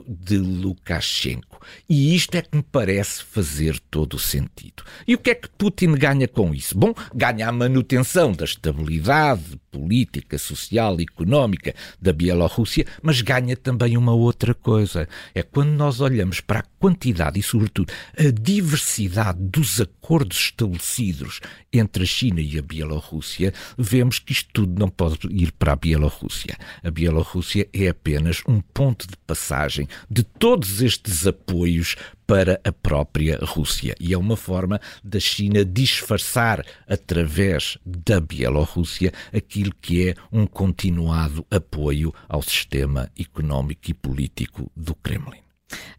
de 0.08 0.38
Lukashenko. 0.38 1.60
E 1.90 2.16
isto 2.16 2.36
é 2.36 2.42
que 2.42 2.56
me 2.56 2.64
parece 2.64 3.24
fazer 3.24 3.80
todo 3.92 4.16
o 4.16 4.20
sentido. 4.20 4.84
E 5.08 5.16
o 5.16 5.18
que 5.18 5.32
é 5.32 5.36
que 5.36 5.50
Putin 5.50 5.94
ganha 5.94 6.28
com 6.28 6.54
isso? 6.54 6.78
Bom, 6.78 6.94
ganha 7.14 7.50
a 7.50 7.52
manutenção 7.52 8.32
da 8.32 8.46
estabilidade 8.46 9.60
política, 9.72 10.38
social 10.38 11.00
e 11.00 11.04
económica 11.04 11.74
da 12.00 12.14
Bielorrússia, 12.14 12.86
mas 13.02 13.22
ganha 13.22 13.58
também 13.58 13.98
uma 13.98 14.14
outra 14.14 14.54
coisa. 14.54 15.08
É 15.34 15.42
quando 15.42 15.72
nós 15.72 16.00
olhamos 16.00 16.40
para 16.40 16.60
a 16.60 16.66
quantidade 16.80 17.40
e, 17.40 17.44
sobretudo, 17.44 17.92
a 18.18 18.30
diversidade 18.30 19.40
dos 19.42 19.82
acordos 19.82 20.38
estabelecidos 20.38 21.40
entre 21.72 22.04
a 22.04 22.06
China 22.06 22.40
e 22.40 22.60
a 22.60 22.62
Bielorrússia, 22.62 23.54
vemos 23.78 24.20
que 24.20 24.32
isto 24.32 24.50
tudo 24.54 24.80
não 24.80 24.90
pode 24.90 25.28
ir 25.32 25.52
para 25.54 25.74
a 25.74 25.76
Bielorrússia. 25.76 26.56
A 26.84 26.92
Bielorrússia 26.92 27.68
é 27.74 27.88
apenas 27.88 28.44
um 28.48 28.62
ponto 28.62 29.08
de 29.08 29.18
passagem 29.34 29.88
de 30.08 30.24
todos 30.24 30.80
estes 30.80 31.26
apoios 31.26 31.96
para 32.28 32.62
a 32.64 32.72
própria 32.72 33.40
Rússia. 33.42 33.96
E 34.00 34.14
é 34.14 34.18
uma 34.18 34.38
forma 34.38 34.80
da 35.04 35.20
China 35.20 35.66
disfarçar, 35.66 36.64
através 36.88 37.80
da 37.84 38.22
Bielorrússia, 38.22 39.12
aquilo 39.36 39.74
que 39.82 40.10
é 40.10 40.16
um 40.32 40.46
continuado 40.46 41.44
apoio 41.50 42.14
ao 42.30 42.44
sistema 42.44 43.10
económico 43.20 43.90
e 43.90 43.94
político 43.96 44.72
do 44.76 44.94
Kremlin. 44.94 45.42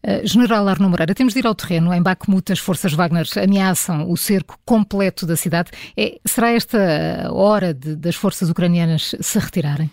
Uh, 0.07 0.25
General 0.25 0.69
Arno 0.69 0.89
Moreira, 0.89 1.13
temos 1.13 1.35
de 1.35 1.41
ir 1.41 1.47
ao 1.47 1.57
terreno. 1.57 1.93
Em 1.93 2.01
Bakhmut, 2.01 2.53
as 2.53 2.61
forças 2.61 2.93
Wagner 2.93 3.27
ameaçam 3.43 4.09
o 4.09 4.17
cerco 4.17 4.57
completo 4.65 5.27
da 5.27 5.35
cidade. 5.35 5.73
É, 5.97 6.21
será 6.25 6.53
esta 6.53 6.79
hora 7.33 7.75
de, 7.75 7.97
das 7.97 8.15
forças 8.15 8.49
ucranianas 8.49 9.17
se 9.21 9.39
retirarem? 9.41 9.91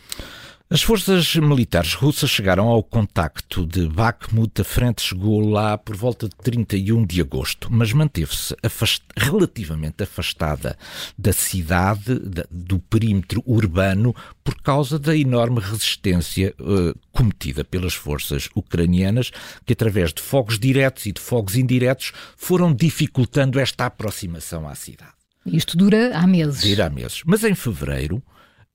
As 0.72 0.82
forças 0.82 1.36
militares 1.36 1.94
russas 1.96 2.30
chegaram 2.30 2.70
ao 2.70 2.82
contacto 2.82 3.66
de 3.66 3.90
Bakhmut, 3.90 4.62
a 4.62 4.64
frente 4.64 5.02
chegou 5.02 5.42
lá 5.42 5.78
por 5.78 5.98
volta 5.98 6.30
de 6.30 6.36
31 6.38 7.06
de 7.06 7.20
agosto, 7.20 7.68
mas 7.70 7.92
manteve-se 7.92 8.56
afast 8.64 9.04
relativamente 9.18 10.02
afastada 10.02 10.78
da 11.18 11.34
cidade, 11.34 12.18
da, 12.20 12.46
do 12.50 12.80
perímetro 12.80 13.44
urbano, 13.46 14.16
por 14.46 14.56
causa 14.62 14.98
da 14.98 15.14
enorme 15.14 15.60
resistência 15.60 16.56
uh, 16.58 16.98
cometida 17.12 17.66
pelas 17.66 17.94
forças 17.94 18.48
ucranianas, 18.56 19.30
que 19.66 19.74
através 19.74 20.14
de 20.14 20.22
fogos 20.22 20.58
diretos 20.58 21.06
e 21.06 21.12
de 21.12 21.20
fogos 21.20 21.58
indiretos 21.58 22.14
foram 22.38 22.74
dificultando 22.74 23.60
esta 23.60 23.88
aproximação 23.88 24.70
à 24.70 24.74
cidade. 24.74 25.12
Isto 25.46 25.76
dura 25.76 26.18
há 26.18 26.26
meses. 26.26 26.62
Dura 26.62 26.86
há 26.86 26.90
meses. 26.90 27.24
Mas 27.26 27.44
em 27.44 27.56
fevereiro, 27.56 28.24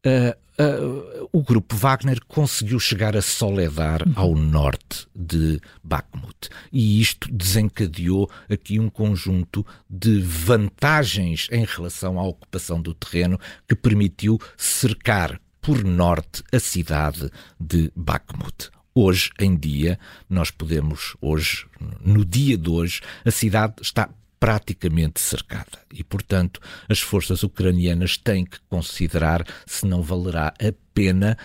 uh, 0.05 0.46
uh, 0.61 1.29
o 1.33 1.43
grupo 1.43 1.77
Wagner 1.77 2.19
conseguiu 2.27 2.79
chegar 2.79 3.17
a 3.17 3.23
Soledar, 3.23 4.07
uhum. 4.07 4.13
ao 4.17 4.35
norte 4.35 5.07
de 5.15 5.61
Bakhmut. 5.83 6.49
E 6.73 7.01
isto 7.01 7.31
desencadeou 7.33 8.31
aqui 8.49 8.79
um 8.79 8.89
conjunto 8.89 9.65
de 9.89 10.21
vantagens 10.21 11.49
em 11.51 11.65
relação 11.65 12.19
à 12.19 12.23
ocupação 12.27 12.81
do 12.81 12.95
terreno 12.95 13.39
que 13.69 13.75
permitiu 13.75 14.39
cercar 14.57 15.41
por 15.61 15.83
norte 15.85 16.43
a 16.53 16.61
cidade 16.61 17.31
de 17.59 17.91
Bakhmut. 17.95 18.71
Hoje 18.95 19.31
em 19.39 19.55
dia, 19.55 19.99
nós 20.29 20.51
podemos, 20.51 21.17
hoje, 21.21 21.67
no 22.01 22.25
dia 22.25 22.57
de 22.57 22.71
hoje, 22.71 23.03
a 23.25 23.31
cidade 23.31 23.75
está 23.83 24.09
praticamente 24.47 25.21
cercada. 25.21 25.77
E, 25.93 26.05
portanto, 26.05 26.61
as 26.89 27.01
forças 27.01 27.43
ucranianas 27.43 28.17
têm 28.17 28.45
que 28.45 28.61
considerar 28.69 29.45
se 29.67 29.85
não 29.85 30.03
valerá 30.03 30.55
a 30.61 30.73
pena 30.95 31.37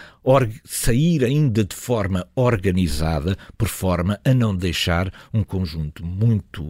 sair 0.63 1.25
ainda 1.25 1.63
de 1.63 1.75
forma 1.75 2.27
organizada, 2.36 3.36
por 3.58 3.67
forma 3.67 4.20
a 4.24 4.36
não 4.36 4.55
deixar 4.55 5.12
um 5.34 5.43
conjunto 5.43 6.05
muito, 6.05 6.63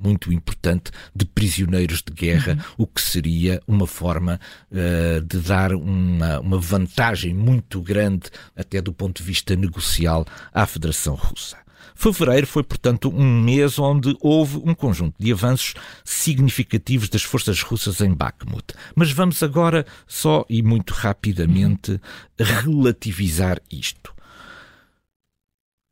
muito 0.00 0.32
importante 0.32 0.92
de 1.12 1.26
prisioneiros 1.26 2.02
de 2.02 2.12
guerra, 2.12 2.52
uhum. 2.52 2.84
o 2.84 2.86
que 2.86 3.02
seria 3.02 3.60
uma 3.66 3.88
forma 3.88 4.38
uh, 4.70 5.20
de 5.22 5.38
dar 5.40 5.72
uma, 5.74 6.38
uma 6.38 6.60
vantagem 6.60 7.34
muito 7.34 7.80
grande, 7.82 8.30
até 8.54 8.80
do 8.80 8.92
ponto 8.92 9.20
de 9.20 9.24
vista 9.24 9.56
negocial, 9.56 10.24
à 10.54 10.64
Federação 10.66 11.16
Russa. 11.16 11.65
Fevereiro 11.98 12.46
foi, 12.46 12.62
portanto, 12.62 13.08
um 13.08 13.40
mês 13.40 13.78
onde 13.78 14.14
houve 14.20 14.58
um 14.58 14.74
conjunto 14.74 15.14
de 15.18 15.32
avanços 15.32 15.74
significativos 16.04 17.08
das 17.08 17.22
forças 17.22 17.62
russas 17.62 18.02
em 18.02 18.12
Bakhmut. 18.12 18.74
Mas 18.94 19.10
vamos 19.10 19.42
agora 19.42 19.86
só 20.06 20.44
e 20.48 20.62
muito 20.62 20.92
rapidamente 20.92 21.98
relativizar 22.38 23.60
isto. 23.72 24.14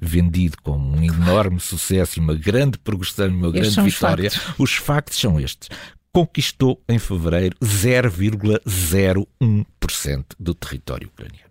vendido 0.00 0.56
como 0.62 0.96
um 0.96 1.02
enorme 1.02 1.60
sucesso 1.60 2.18
e 2.18 2.22
uma 2.22 2.34
grande 2.34 2.76
progressão 2.78 3.26
e 3.26 3.30
uma 3.30 3.50
grande 3.50 3.80
vitória, 3.80 4.28
os 4.28 4.34
factos. 4.34 4.58
os 4.58 4.74
factos 4.74 5.18
são 5.18 5.40
estes 5.40 5.70
conquistou 6.12 6.80
em 6.88 6.98
fevereiro 6.98 7.56
0,01% 7.60 10.24
do 10.38 10.54
território 10.54 11.08
ucraniano. 11.08 11.50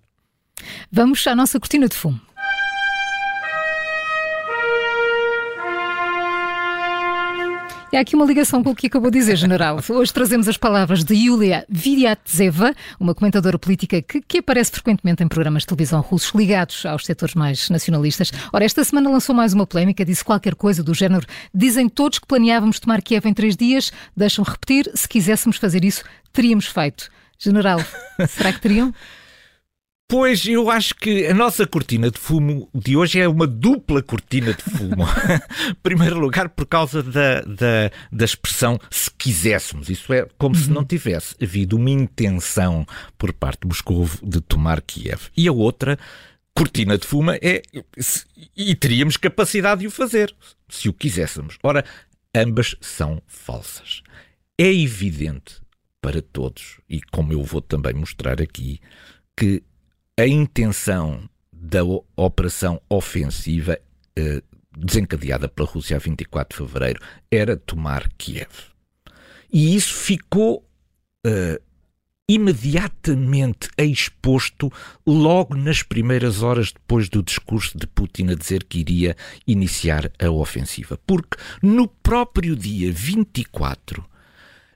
Vamos 0.92 1.26
à 1.26 1.34
nossa 1.36 1.60
cortina 1.60 1.90
de 1.90 1.96
fumo. 1.96 2.22
E 7.92 7.98
há 7.98 8.00
aqui 8.00 8.16
uma 8.16 8.24
ligação 8.24 8.64
com 8.64 8.70
o 8.70 8.76
que 8.76 8.88
acabou 8.88 9.12
de 9.12 9.20
dizer, 9.20 9.36
General. 9.36 9.78
Hoje 9.90 10.14
trazemos 10.14 10.48
as 10.48 10.56
palavras 10.56 11.04
de 11.04 11.14
Yulia 11.14 11.66
Viriatzeva, 11.68 12.74
uma 12.98 13.14
comentadora 13.14 13.60
política 13.60 14.02
que, 14.02 14.22
que, 14.22 14.38
aparece 14.38 14.72
frequentemente 14.72 15.22
em 15.22 15.28
programas 15.28 15.64
de 15.64 15.68
televisão 15.68 16.00
russos 16.00 16.32
ligados 16.34 16.86
aos 16.86 17.06
setores 17.06 17.36
mais 17.36 17.70
nacionalistas. 17.70 18.32
Ora, 18.54 18.64
esta 18.64 18.82
semana 18.86 19.10
lançou 19.10 19.36
mais 19.36 19.52
uma 19.52 19.68
polémica, 19.68 20.06
disse 20.06 20.24
qualquer 20.24 20.56
coisa 20.56 20.82
do 20.82 20.94
género: 20.94 21.28
dizem 21.54 21.90
todos 21.90 22.18
que 22.18 22.28
planeávamos 22.28 22.80
tomar 22.80 23.02
Kiev 23.02 23.28
em 23.28 23.34
três 23.34 23.58
dias, 23.58 23.92
deixam 24.16 24.46
repetir, 24.46 24.90
se 24.96 25.06
quiséssemos 25.06 25.58
fazer 25.58 25.84
isso, 25.84 26.06
teríamos 26.32 26.68
feito. 26.68 27.10
General, 27.38 27.84
será 28.30 28.54
que 28.54 28.62
teriam? 28.62 28.94
Pois, 30.12 30.46
eu 30.46 30.70
acho 30.70 30.94
que 30.96 31.26
a 31.26 31.34
nossa 31.34 31.66
cortina 31.66 32.12
de 32.12 32.20
fumo 32.20 32.70
de 32.76 32.98
hoje 32.98 33.22
é 33.22 33.30
uma 33.30 33.48
dupla 33.48 34.04
cortina 34.04 34.54
de 34.54 34.62
fumo. 34.62 35.06
Primeiro 35.82 36.20
lugar, 36.20 36.50
por 36.50 36.66
causa 36.66 37.02
da, 37.02 37.40
da, 37.40 37.90
da 38.12 38.26
expressão 38.26 38.78
se 38.90 39.10
quiséssemos. 39.12 39.90
Isso 39.90 40.12
é 40.12 40.28
como 40.38 40.54
uhum. 40.54 40.62
se 40.62 40.70
não 40.70 40.84
tivesse 40.84 41.34
havido 41.42 41.78
uma 41.78 41.90
intenção 41.90 42.86
por 43.18 43.32
parte 43.32 43.62
de 43.62 43.70
Moscou 43.70 44.06
de 44.22 44.42
tomar 44.42 44.82
Kiev. 44.82 45.30
E 45.38 45.48
a 45.48 45.54
outra 45.54 45.98
cortina 46.54 46.98
de 46.98 47.08
fumo 47.08 47.32
é. 47.32 47.62
E 48.58 48.76
teríamos 48.76 49.16
capacidade 49.16 49.80
de 49.80 49.88
o 49.88 49.92
fazer, 49.92 50.36
se 50.68 50.90
o 50.90 50.94
quiséssemos. 50.94 51.58
Ora, 51.64 51.86
ambas 52.36 52.76
são 52.82 53.22
falsas. 53.28 54.04
É 54.58 54.74
evidente 54.74 55.62
para 56.02 56.22
todos, 56.22 56.82
e 56.90 57.00
como 57.00 57.32
eu 57.32 57.42
vou 57.44 57.62
também 57.62 57.94
mostrar 57.94 58.42
aqui, 58.42 58.82
que 59.38 59.64
a 60.20 60.28
intenção 60.28 61.30
da 61.52 61.82
operação 62.16 62.82
ofensiva 62.90 63.80
eh, 64.16 64.42
desencadeada 64.78 65.48
pela 65.48 65.68
Rússia 65.68 65.96
a 65.98 66.00
24 66.00 66.58
de 66.58 66.68
fevereiro 66.68 67.02
era 67.30 67.56
tomar 67.58 68.10
Kiev. 68.18 68.72
E 69.52 69.76
isso 69.76 69.94
ficou 69.94 70.66
eh, 71.26 71.62
imediatamente 72.28 73.70
exposto 73.78 74.72
logo 75.06 75.56
nas 75.56 75.84
primeiras 75.84 76.42
horas 76.42 76.72
depois 76.72 77.10
do 77.10 77.22
discurso 77.22 77.78
de 77.78 77.86
Putin 77.86 78.30
a 78.30 78.36
dizer 78.36 78.64
que 78.64 78.80
iria 78.80 79.18
iniciar 79.46 80.10
a 80.18 80.32
ofensiva. 80.32 80.98
Porque 81.06 81.38
no 81.62 81.88
próprio 81.88 82.56
dia 82.56 82.92
24, 82.92 84.06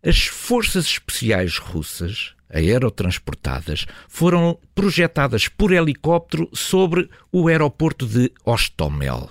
as 0.06 0.26
forças 0.28 0.86
especiais 0.86 1.58
russas 1.58 2.36
aerotransportadas 2.48 3.88
foram 4.08 4.58
projetadas 4.76 5.48
por 5.48 5.72
helicóptero 5.74 6.48
sobre 6.54 7.10
o 7.32 7.48
aeroporto 7.48 8.06
de 8.06 8.32
Ostomel. 8.46 9.30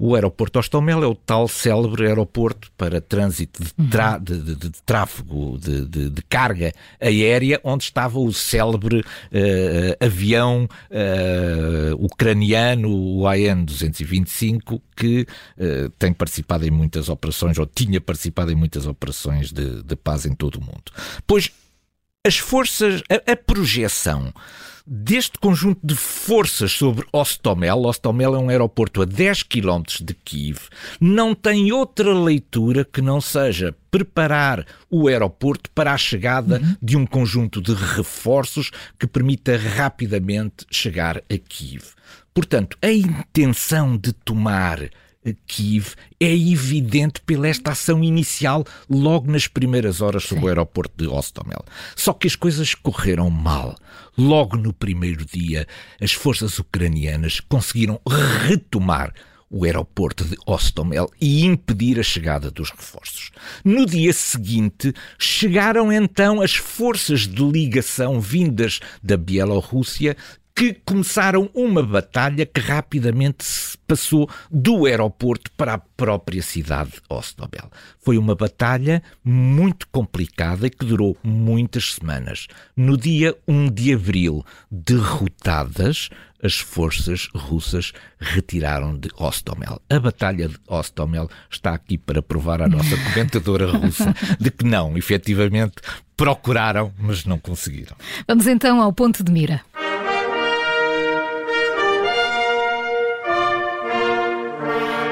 O 0.00 0.14
aeroporto 0.14 0.60
Ostomel 0.60 1.02
é 1.02 1.06
o 1.08 1.14
tal 1.14 1.48
célebre 1.48 2.06
aeroporto 2.06 2.70
para 2.76 3.00
trânsito 3.00 3.64
de, 3.64 3.72
uhum. 3.76 4.22
de, 4.22 4.42
de, 4.42 4.54
de 4.54 4.82
tráfego 4.86 5.58
de, 5.58 6.22
carga 6.28 6.72
aérea, 7.00 7.60
onde 7.64 7.82
estava 7.82 8.20
o 8.20 8.32
célebre 8.32 9.00
uh, 9.00 10.04
avião 10.04 10.68
uh, 10.90 12.04
ucraniano, 12.04 12.88
o 12.90 13.26
AN-225, 13.26 14.80
que 14.94 15.26
uh, 15.56 15.90
tem 15.98 16.12
participado 16.12 16.64
em 16.64 16.70
muitas 16.70 17.08
operações, 17.08 17.58
ou 17.58 17.66
tinha 17.66 18.00
participado 18.00 18.52
em 18.52 18.54
muitas 18.54 18.86
operações 18.86 19.50
de, 19.50 19.82
de 19.82 19.96
paz 19.96 20.24
em 20.24 20.34
todo 20.34 20.56
o 20.56 20.60
mundo. 20.60 20.92
Pois 21.26 21.50
as 22.24 22.38
forças, 22.38 23.02
a, 23.10 23.32
a 23.32 23.36
projeção 23.36 24.32
deste 24.88 25.38
conjunto 25.38 25.80
de 25.84 25.94
forças 25.94 26.72
sobre 26.72 27.06
Ostomel, 27.12 27.82
Ostomel 27.82 28.34
é 28.34 28.38
um 28.38 28.48
aeroporto 28.48 29.02
a 29.02 29.04
10 29.04 29.42
km 29.42 29.82
de 30.00 30.14
Kiev, 30.14 30.60
não 30.98 31.34
tem 31.34 31.70
outra 31.70 32.14
leitura 32.14 32.84
que 32.84 33.02
não 33.02 33.20
seja 33.20 33.74
preparar 33.90 34.66
o 34.90 35.08
aeroporto 35.08 35.70
para 35.70 35.92
a 35.92 35.98
chegada 35.98 36.58
uhum. 36.58 36.76
de 36.80 36.96
um 36.96 37.04
conjunto 37.04 37.60
de 37.60 37.74
reforços 37.74 38.70
que 38.98 39.06
permita 39.06 39.56
rapidamente 39.56 40.66
chegar 40.70 41.18
a 41.18 41.38
Kiev. 41.38 41.84
Portanto, 42.32 42.78
a 42.80 42.90
intenção 42.90 43.96
de 43.96 44.12
tomar 44.12 44.88
Kiev 45.46 45.94
é 46.20 46.34
evidente 46.34 47.20
pela 47.20 47.48
esta 47.48 47.72
ação 47.72 48.02
inicial 48.02 48.64
logo 48.88 49.30
nas 49.30 49.46
primeiras 49.46 50.00
horas 50.00 50.24
sobre 50.24 50.40
Sim. 50.40 50.46
o 50.46 50.48
aeroporto 50.48 50.94
de 50.96 51.08
Ostomel. 51.08 51.64
Só 51.96 52.12
que 52.12 52.26
as 52.26 52.36
coisas 52.36 52.74
correram 52.74 53.30
mal. 53.30 53.76
Logo 54.16 54.56
no 54.56 54.72
primeiro 54.72 55.24
dia, 55.24 55.66
as 56.00 56.12
forças 56.12 56.58
ucranianas 56.58 57.40
conseguiram 57.40 58.00
retomar 58.46 59.12
o 59.50 59.64
aeroporto 59.64 60.24
de 60.24 60.36
Ostomel 60.46 61.10
e 61.20 61.44
impedir 61.44 61.98
a 61.98 62.02
chegada 62.02 62.50
dos 62.50 62.70
reforços. 62.70 63.30
No 63.64 63.86
dia 63.86 64.12
seguinte, 64.12 64.92
chegaram 65.18 65.92
então 65.92 66.40
as 66.40 66.54
forças 66.54 67.20
de 67.20 67.42
ligação 67.42 68.20
vindas 68.20 68.80
da 69.02 69.16
Bielorrússia 69.16 70.16
que 70.58 70.74
começaram 70.84 71.48
uma 71.54 71.84
batalha 71.84 72.44
que 72.44 72.60
rapidamente 72.60 73.44
se 73.44 73.78
passou 73.78 74.28
do 74.50 74.86
aeroporto 74.86 75.52
para 75.52 75.74
a 75.74 75.78
própria 75.78 76.42
cidade 76.42 76.90
de 76.90 77.00
Ostobel. 77.08 77.70
Foi 78.00 78.18
uma 78.18 78.34
batalha 78.34 79.00
muito 79.22 79.86
complicada 79.86 80.66
e 80.66 80.70
que 80.70 80.84
durou 80.84 81.16
muitas 81.22 81.94
semanas. 81.94 82.48
No 82.76 82.96
dia 82.96 83.36
1 83.46 83.70
de 83.70 83.94
abril, 83.94 84.44
derrotadas, 84.68 86.10
as 86.42 86.58
forças 86.58 87.28
russas 87.32 87.92
retiraram 88.18 88.98
de 88.98 89.10
Ostomel. 89.16 89.80
A 89.88 90.00
Batalha 90.00 90.48
de 90.48 90.58
Ostomel 90.66 91.28
está 91.48 91.72
aqui 91.72 91.96
para 91.96 92.20
provar 92.20 92.62
à 92.62 92.68
nossa 92.68 92.96
comentadora 93.12 93.70
russa 93.70 94.12
de 94.40 94.50
que 94.50 94.64
não, 94.64 94.98
efetivamente, 94.98 95.76
procuraram, 96.16 96.92
mas 96.98 97.24
não 97.24 97.38
conseguiram. 97.38 97.96
Vamos 98.26 98.48
então 98.48 98.82
ao 98.82 98.92
ponto 98.92 99.22
de 99.22 99.30
mira. 99.30 99.62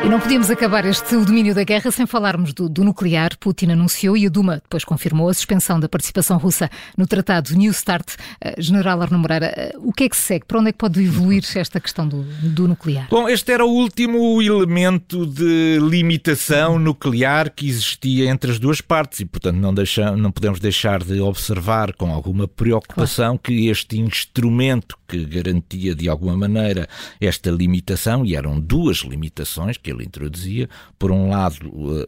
E 0.07 0.09
não 0.09 0.21
podíamos 0.21 0.53
acabar 0.53 0.85
este 0.85 1.17
o 1.17 1.25
domínio 1.25 1.53
da 1.53 1.65
guerra 1.65 1.91
sem 1.91 2.07
falarmos 2.07 2.53
do, 2.53 2.69
do, 2.69 2.85
nuclear. 2.85 3.37
Putin 3.41 3.73
anunciou 3.73 4.17
e 4.17 4.25
a 4.25 4.29
Duma 4.29 4.63
depois 4.63 4.85
confirmou 4.85 5.29
a 5.29 5.35
suspensão 5.35 5.81
da 5.81 5.89
participação 5.89 6.39
russa 6.39 6.71
no 6.97 7.09
tratado 7.09 7.53
New 7.57 7.73
START. 7.73 8.15
Uh, 8.15 8.55
General 8.57 9.03
Arno 9.03 9.19
Moreira, 9.19 9.73
uh, 9.75 9.89
o 9.89 9.93
que 9.93 10.05
é 10.05 10.09
que 10.09 10.17
segue? 10.17 10.45
Para 10.47 10.61
onde 10.61 10.69
é 10.69 10.73
que 10.73 10.79
pode 10.79 11.03
evoluir 11.03 11.43
esta 11.57 11.81
questão 11.81 12.07
do, 12.07 12.23
do 12.23 12.69
nuclear? 12.69 13.09
Bom, 13.11 13.29
este 13.29 13.51
era 13.51 13.67
o 13.67 13.69
último 13.69 14.41
elemento 14.41 15.27
de 15.27 15.81
limitação 15.83 16.79
nuclear 16.79 17.51
que 17.51 17.69
existia 17.69 18.31
entre 18.31 18.53
as 18.53 18.61
duas 18.61 18.81
partes 18.81 19.19
e, 19.19 19.25
portanto, 19.25 19.57
não, 19.57 19.75
deixa, 19.75 20.15
não 20.15 20.31
podemos 20.31 20.61
deixar 20.61 21.03
de 21.03 21.21
observar 21.21 21.93
com 21.95 22.13
alguma 22.13 22.47
preocupação 22.47 23.37
claro. 23.37 23.41
que 23.43 23.67
este 23.67 23.99
instrumento 23.99 24.97
que 25.09 25.25
garantia 25.25 25.95
de 25.95 26.09
alguma 26.09 26.37
maneira 26.37 26.89
esta 27.21 27.51
limitação, 27.51 28.25
e 28.25 28.35
eram 28.35 28.61
duas 28.61 28.99
limitações 28.99 29.77
que 29.77 29.96
ele 29.97 30.07
introduzia. 30.07 30.69
Por 30.99 31.11
um 31.11 31.31
lado, 31.31 31.57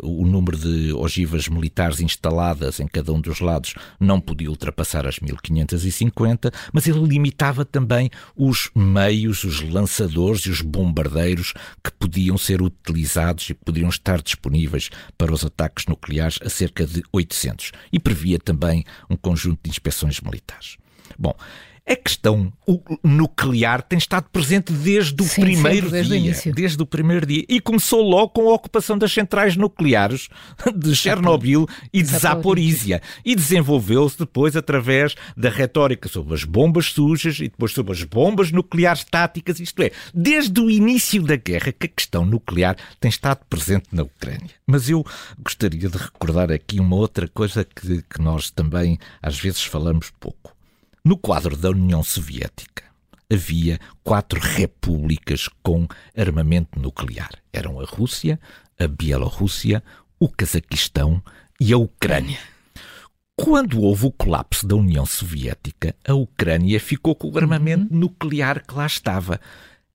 o 0.03 0.27
número 0.27 0.57
de 0.57 0.93
ogivas 0.93 1.49
militares 1.49 2.01
instaladas 2.01 2.81
em 2.81 2.87
cada 2.87 3.13
um 3.13 3.21
dos 3.21 3.41
lados 3.41 3.75
não 3.99 4.21
podia 4.21 4.51
ultrapassar 4.51 5.07
as 5.07 5.19
1550, 5.19 6.53
mas 6.73 6.87
ele 6.87 7.01
limitava 7.01 7.65
também 7.65 8.11
os 8.37 8.71
meios, 8.75 9.45
os 9.45 9.61
lançadores 9.63 10.43
e 10.43 10.51
os 10.51 10.61
bombardeiros 10.61 11.55
que 11.83 11.91
podiam 11.93 12.37
ser 12.39 12.63
utilizados 12.63 13.51
e 13.51 13.55
podiam 13.55 13.89
estar 13.89 14.23
disponíveis 14.23 14.91
para 15.17 15.33
os 15.33 15.45
ataques 15.45 15.87
nucleares 15.87 16.39
a 16.45 16.49
cerca 16.49 16.87
de 16.87 17.03
800. 17.13 17.73
E 17.93 17.99
previa 17.99 18.39
também 18.39 18.85
um 19.09 19.17
conjunto 19.17 19.61
de 19.63 19.71
inspeções 19.71 20.21
militares. 20.21 20.77
Bom, 21.19 21.35
a 21.89 21.97
questão 21.97 22.53
nuclear 23.03 23.83
tem 23.83 23.99
estado 23.99 24.29
presente 24.31 24.73
desde 24.73 25.23
o 25.23 25.27
Sim, 25.27 25.41
primeiro 25.41 25.91
desde 25.91 26.21
dia. 26.21 26.53
O 26.53 26.55
desde 26.55 26.83
o 26.83 26.87
primeiro 26.87 27.25
dia. 27.25 27.45
E 27.49 27.61
começou 27.61 28.03
logo 28.03 28.29
com 28.29 28.51
a 28.51 28.55
ocupação 28.55 28.99
das 28.99 29.11
centrais 29.11 29.57
nucleares 29.57 30.29
de 30.77 30.95
Chernobyl 30.95 31.67
e 31.91 32.03
de 32.03 32.09
Zaporizhia. 32.09 33.01
E 33.25 33.35
desenvolveu-se 33.35 34.19
depois 34.19 34.55
através 34.55 35.15
da 35.35 35.49
retórica 35.49 36.09
sobre 36.09 36.35
as 36.35 36.45
bombas 36.45 36.93
sujas 36.93 37.39
e 37.39 37.45
depois 37.45 37.73
sobre 37.73 37.93
as 37.93 38.03
bombas 38.03 38.53
nucleares 38.53 39.05
táticas. 39.05 39.59
Isto 39.59 39.83
é, 39.83 39.91
desde 40.13 40.61
o 40.61 40.71
início 40.71 41.23
da 41.23 41.37
guerra 41.37 41.73
que 41.73 41.87
a 41.87 41.91
questão 41.91 42.27
nuclear 42.27 42.77
tem 43.01 43.09
estado 43.09 43.41
presente 43.49 43.87
na 43.93 44.03
Ucrânia. 44.03 44.51
Mas 44.67 44.91
eu 44.91 45.05
gostaria 45.39 45.89
de 45.89 45.97
recordar 45.97 46.53
aqui 46.53 46.79
uma 46.79 46.97
outra 46.97 47.27
coisa 47.27 47.65
que, 47.65 48.03
que 48.03 48.21
nós 48.21 48.51
também 48.51 48.99
às 49.23 49.39
vezes 49.39 49.63
falamos 49.63 50.13
pouco. 50.21 50.58
No 51.09 51.17
quadro 51.17 51.57
da 51.57 51.71
União 51.71 52.03
Soviética, 52.03 52.85
havia 53.33 53.81
quatro 54.05 54.39
repúblicas 54.39 55.49
com 55.63 55.89
armamento 56.15 56.79
nuclear. 56.79 57.31
Eram 57.51 57.81
a 57.81 57.85
Rússia, 57.87 58.39
a 58.79 58.87
Bielorrússia, 58.87 59.83
o 60.21 60.29
Cazaquistão 60.29 61.23
e 61.59 61.73
a 61.73 61.79
Ucrânia. 61.79 62.39
Quando 63.35 63.81
houve 63.81 64.05
o 64.05 64.13
colapso 64.13 64.67
da 64.67 64.77
União 64.77 65.07
Soviética, 65.07 65.97
a 66.07 66.13
Ucrânia 66.13 66.79
ficou 66.79 67.15
com 67.15 67.31
o 67.31 67.39
armamento 67.39 67.91
uhum. 67.91 68.01
nuclear 68.01 68.63
que 68.67 68.75
lá 68.75 68.85
estava 68.85 69.41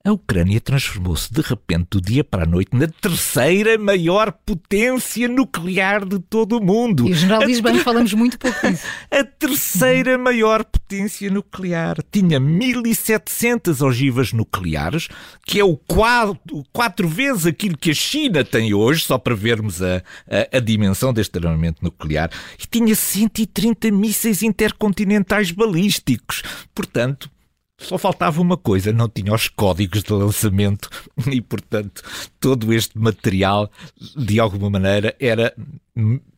a 0.06 0.12
Ucrânia 0.12 0.60
transformou-se 0.60 1.32
de 1.32 1.40
repente 1.40 1.86
do 1.92 2.00
dia 2.00 2.22
para 2.22 2.42
a 2.42 2.46
noite 2.46 2.76
na 2.76 2.86
terceira 2.86 3.78
maior 3.78 4.32
potência 4.32 5.26
nuclear 5.26 6.04
de 6.04 6.18
todo 6.18 6.58
o 6.58 6.62
mundo. 6.62 7.08
E 7.08 7.12
o 7.12 7.14
general 7.14 7.46
diz 7.46 7.58
bem, 7.58 7.78
falamos 7.78 8.12
muito 8.12 8.38
pouco 8.38 8.68
disso. 8.68 8.84
A 9.10 9.24
terceira 9.24 10.18
maior 10.18 10.62
potência 10.62 11.30
nuclear. 11.30 11.96
Tinha 12.12 12.38
1.700 12.38 13.80
ogivas 13.80 14.34
nucleares, 14.34 15.08
que 15.46 15.58
é 15.58 15.64
o 15.64 15.74
quatro, 15.74 16.62
quatro 16.70 17.08
vezes 17.08 17.46
aquilo 17.46 17.78
que 17.78 17.90
a 17.90 17.94
China 17.94 18.44
tem 18.44 18.74
hoje, 18.74 19.04
só 19.04 19.16
para 19.16 19.34
vermos 19.34 19.80
a, 19.82 20.02
a, 20.28 20.58
a 20.58 20.60
dimensão 20.60 21.14
deste 21.14 21.38
armamento 21.38 21.82
nuclear. 21.82 22.30
E 22.62 22.66
tinha 22.66 22.94
130 22.94 23.90
mísseis 23.90 24.42
intercontinentais 24.42 25.50
balísticos. 25.50 26.42
Portanto, 26.74 27.30
só 27.78 27.98
faltava 27.98 28.40
uma 28.40 28.56
coisa, 28.56 28.92
não 28.92 29.08
tinha 29.08 29.34
os 29.34 29.48
códigos 29.48 30.02
de 30.02 30.12
lançamento 30.12 30.88
e, 31.30 31.40
portanto, 31.40 32.02
todo 32.38 32.72
este 32.72 32.98
material, 32.98 33.70
de 34.16 34.38
alguma 34.40 34.70
maneira, 34.70 35.14
era 35.18 35.54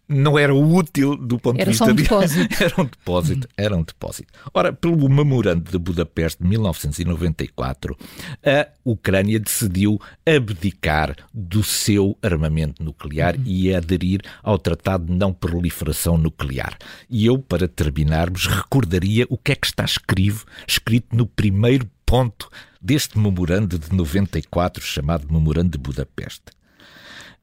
não 0.08 0.38
era 0.38 0.54
útil 0.54 1.16
do 1.16 1.38
ponto 1.38 1.56
era 1.56 1.64
de 1.64 1.70
vista 1.70 1.84
só 1.84 1.90
um 1.90 1.94
depósito. 1.94 2.48
De... 2.48 2.56
Era 2.64 2.80
um 2.80 2.84
depósito, 2.84 3.48
era 3.56 3.76
um 3.76 3.82
depósito. 3.82 4.32
Ora, 4.54 4.72
pelo 4.72 5.08
memorando 5.08 5.70
de 5.70 5.78
Budapeste 5.78 6.42
de 6.42 6.48
1994, 6.48 7.96
a 8.44 8.68
Ucrânia 8.84 9.38
decidiu 9.40 10.00
abdicar 10.24 11.16
do 11.32 11.62
seu 11.62 12.16
armamento 12.22 12.82
nuclear 12.82 13.36
uhum. 13.36 13.42
e 13.44 13.74
aderir 13.74 14.20
ao 14.42 14.58
Tratado 14.58 15.06
de 15.06 15.12
Não 15.12 15.32
Proliferação 15.32 16.16
Nuclear. 16.16 16.76
E 17.10 17.26
eu, 17.26 17.38
para 17.38 17.68
terminarmos, 17.68 18.46
recordaria 18.46 19.26
o 19.28 19.36
que 19.36 19.52
é 19.52 19.56
que 19.56 19.66
está 19.66 19.84
escrito, 19.84 20.44
escrito 20.66 21.16
no 21.16 21.26
primeiro 21.26 21.88
ponto 22.04 22.48
deste 22.80 23.18
memorando 23.18 23.78
de 23.78 23.92
94, 23.92 24.82
chamado 24.82 25.26
Memorando 25.30 25.70
de 25.70 25.78
Budapeste. 25.78 26.56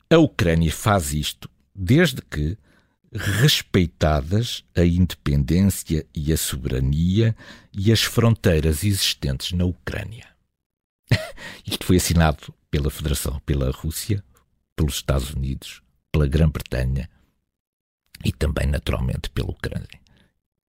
A 0.09 0.17
Ucrânia 0.17 0.71
faz 0.71 1.13
isto 1.13 1.49
desde 1.75 2.21
que 2.21 2.57
respeitadas 3.11 4.63
a 4.75 4.83
independência 4.83 6.05
e 6.15 6.33
a 6.33 6.37
soberania 6.37 7.35
e 7.71 7.91
as 7.91 8.01
fronteiras 8.01 8.83
existentes 8.83 9.51
na 9.51 9.65
Ucrânia. 9.65 10.27
Isto 11.65 11.85
foi 11.85 11.97
assinado 11.97 12.53
pela 12.71 12.89
Federação, 12.89 13.39
pela 13.45 13.69
Rússia, 13.71 14.23
pelos 14.75 14.95
Estados 14.95 15.31
Unidos, 15.31 15.81
pela 16.11 16.27
Grã-Bretanha 16.27 17.09
e 18.25 18.31
também, 18.31 18.65
naturalmente, 18.65 19.29
pela 19.29 19.51
Ucrânia. 19.51 20.01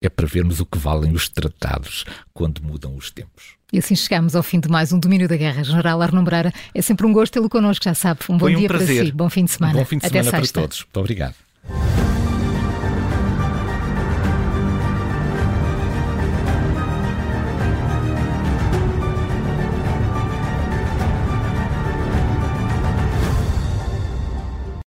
É 0.02 0.10
para 0.10 0.28
vermos 0.28 0.60
o 0.60 0.66
que 0.66 0.78
valem 0.78 1.14
os 1.14 1.30
tratados 1.30 2.04
quando 2.34 2.62
mudam 2.62 2.96
os 2.96 3.10
tempos. 3.10 3.56
E 3.74 3.80
assim 3.80 3.96
chegamos 3.96 4.36
ao 4.36 4.44
fim 4.44 4.60
de 4.60 4.70
mais 4.70 4.94
um 4.94 5.00
Domínio 5.00 5.28
da 5.28 5.36
Guerra. 5.36 5.64
General 5.64 6.00
Moreira, 6.14 6.54
é 6.76 6.82
sempre 6.84 7.08
um 7.08 7.12
gosto 7.12 7.34
tê-lo 7.34 7.50
connosco, 7.50 7.84
já 7.84 7.96
sabe. 7.96 8.20
Um 8.30 8.38
bom 8.38 8.48
dia 8.48 8.68
prazer. 8.68 8.98
para 8.98 9.06
si, 9.08 9.12
bom 9.12 9.30
fim 9.32 9.46
de 9.46 9.52
semana. 9.52 9.74
Bom 9.74 9.84
fim 9.84 9.98
de 9.98 10.08
semana 10.08 10.30
para 10.30 10.48
todos. 10.48 10.82
Muito 10.82 11.00
obrigado. 11.00 11.34